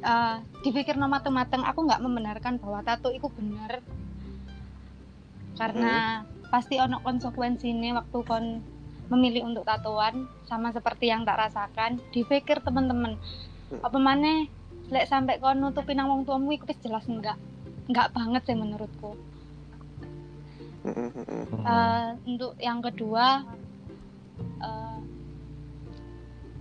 [0.00, 3.84] eh dipikir no mateng-mateng aku nggak membenarkan bahwa tato itu benar
[5.60, 8.64] karena pasti ono konsekuensi ini waktu kon
[9.12, 12.00] memilih untuk tatoan sama seperti yang tak rasakan.
[12.14, 13.20] Dipikir teman-teman
[13.70, 13.86] Hmm.
[13.86, 14.50] apa mana
[14.90, 17.38] lek sampai kon nutupin nang wong tuamu itu wis jelas enggak
[17.90, 19.18] enggak banget sih menurutku.
[20.86, 23.44] Eh, untuk yang kedua
[24.64, 24.98] eh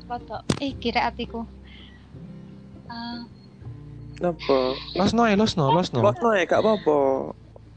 [0.10, 1.48] rodok eh kira hatiku
[2.90, 3.22] Eh,
[4.18, 4.74] Kenapa?
[4.98, 6.02] Losno ya, losno, losno.
[6.02, 6.98] Kok no ya gak apa-apa.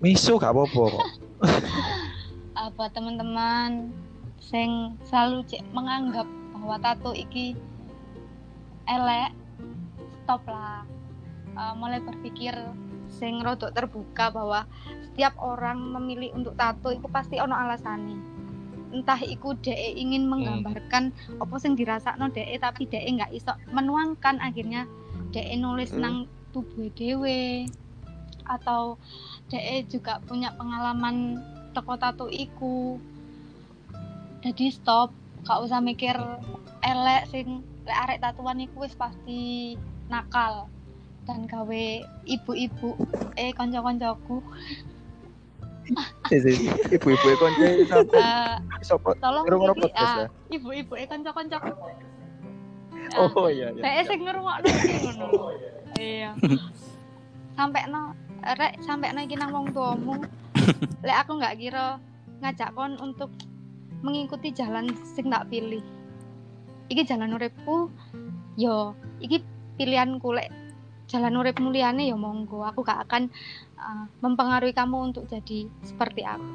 [0.00, 1.06] Miso gak apa-apa kok.
[2.66, 3.92] apa teman-teman
[4.40, 6.24] sing selalu cek menganggap
[6.56, 7.52] bahwa tato iki
[8.88, 9.36] elek
[10.24, 10.82] stop lah
[11.52, 12.56] Eh, mulai berpikir
[13.22, 14.66] sing rodok terbuka bahwa
[15.06, 18.42] setiap orang memilih untuk tato itu pasti ono alasannya
[18.92, 24.38] entah iku DE ingin menggambarkan apa sing dirasakno DE tapi DE nggak iso menuangkan.
[24.44, 24.84] Akhirnya
[25.32, 26.00] DE nulis Hmm.
[26.04, 26.16] nang
[26.52, 27.66] tubuh dewe
[28.44, 29.00] atau
[29.48, 31.40] DE juga punya pengalaman
[31.72, 33.00] teko tato iku.
[34.44, 36.14] Jadi stop gak usah mikir
[36.84, 39.74] elek sing lek arek tatuan iku wis pasti
[40.06, 40.70] nakal
[41.32, 41.84] dan gawe
[42.28, 42.92] ibu-ibu
[43.40, 44.44] eh konco-koncoku
[46.92, 49.48] Ibu-ibu konco sampai Eh, sopo tolong
[49.96, 50.28] ah, ya.
[50.52, 51.72] ibu-ibu eh konco-koncoku
[53.16, 53.82] Oh iya iya.
[53.82, 55.26] Saya sing ngrungokno ngono.
[56.00, 56.32] Iya.
[57.58, 60.22] Sampai no rek sampai no iki nang wong tuamu.
[61.04, 62.00] Lek aku nggak kira
[62.40, 63.28] ngajak kon untuk
[64.00, 65.84] mengikuti jalan sing tak pilih.
[66.88, 67.92] Iki jalan uripku.
[68.56, 69.44] Yo, iki
[69.76, 70.48] pilihanku lek
[71.12, 73.28] jalan urip muliane ya monggo aku gak akan
[73.76, 76.48] uh, mempengaruhi kamu untuk jadi seperti aku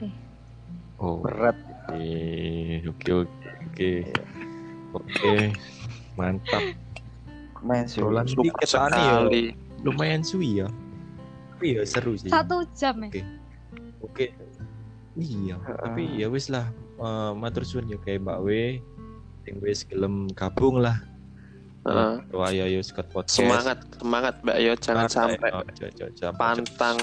[0.00, 0.12] sih.
[0.98, 1.22] Oh.
[1.22, 1.54] berat
[1.88, 3.10] Oke, oke,
[3.64, 3.90] oke,
[4.92, 5.34] oke.
[6.20, 6.76] Mantap.
[7.64, 9.14] main Support dikit aneh ya.
[9.24, 9.44] sekali.
[9.80, 10.68] Lumayan suwi ya.
[11.56, 12.28] Tapi ya seru sih.
[12.28, 13.22] satu jam ya Oke.
[14.04, 14.26] Oke.
[15.18, 16.70] Iya, tapi ya wis lah
[17.00, 18.48] eh, matur suwun ya kayak Mbak W.
[19.48, 21.07] Sing wis gelem gabung lah.
[21.82, 23.38] Doa ayo ayo Scott podcast.
[23.38, 24.56] semangat semangat Mbak.
[24.58, 26.98] Yo jangan sampai oh, jangan- jangan- jangan- pantang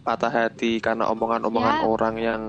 [0.00, 1.84] patah hati karena omongan-omongan Ya.
[1.84, 2.42] orang yang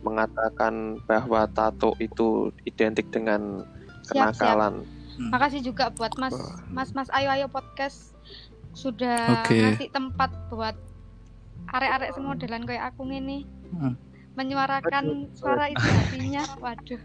[0.00, 0.74] mengatakan
[1.04, 3.62] bahwa tato itu identik dengan
[4.02, 4.38] siap siap.
[4.38, 4.74] kenakalan.
[5.16, 6.36] makasih juga buat mas
[6.68, 8.12] mas mas ayo ayo podcast.
[8.72, 9.56] Sudah Oke.
[9.56, 10.76] ngasih tempat buat
[11.66, 13.96] arek-arek semodelan kayak aku ini Hmm.
[14.34, 16.44] menyuarakan suara itu hatinya.
[16.58, 17.00] Waduh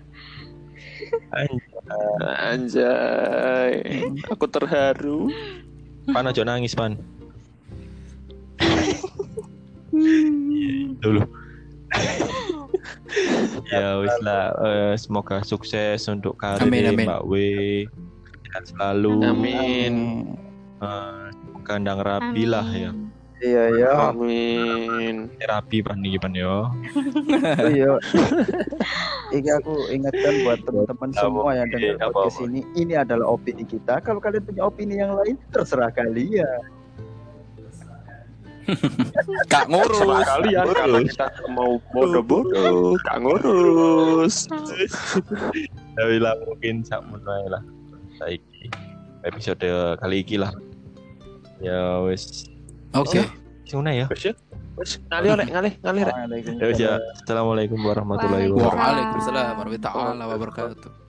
[2.39, 3.73] Anjay,
[4.31, 5.31] aku terharu.
[6.09, 6.97] Pan aja nangis pan.
[11.01, 11.21] Dulu.
[13.67, 17.07] ya wis lah eh, semoga sukses untuk karir Amin, amin.
[17.07, 17.33] Mbak W.
[18.47, 19.19] Sehat selalu.
[19.27, 19.93] Amin.
[20.79, 21.27] Eh,
[21.67, 22.91] kandang rapi lah ya.
[23.41, 25.33] Iya ya Amin.
[25.41, 26.69] Terapi pan nih pan yo.
[27.73, 27.97] iya
[29.33, 32.49] ini aku ingatkan buat teman-teman semua yang dengar nggak podcast apa-apa.
[32.53, 36.61] ini ini adalah opini kita kalau kalian punya opini yang lain terserah kalian
[39.51, 39.99] Kak ngurus.
[39.99, 44.45] Terserah kalian karena kita mau bodoh-bodoh, gak ngurus.
[45.97, 47.63] Tapi lah mungkin sak mulai lah.
[48.21, 48.69] Saiki
[49.25, 50.53] episode kali iki lah.
[51.57, 52.50] Ya wis.
[52.91, 53.23] Oke.
[53.63, 54.05] Suna ya.
[54.11, 54.33] Wes ya,
[54.75, 56.15] wes ngalih oleh ngalih ngalih rek.
[56.75, 56.99] Ya.
[57.23, 58.83] Assalamualaikum warahmatullahi wabarakatuh.
[58.83, 61.00] Waalaikumsalam warahmatullahi wabarakatuh.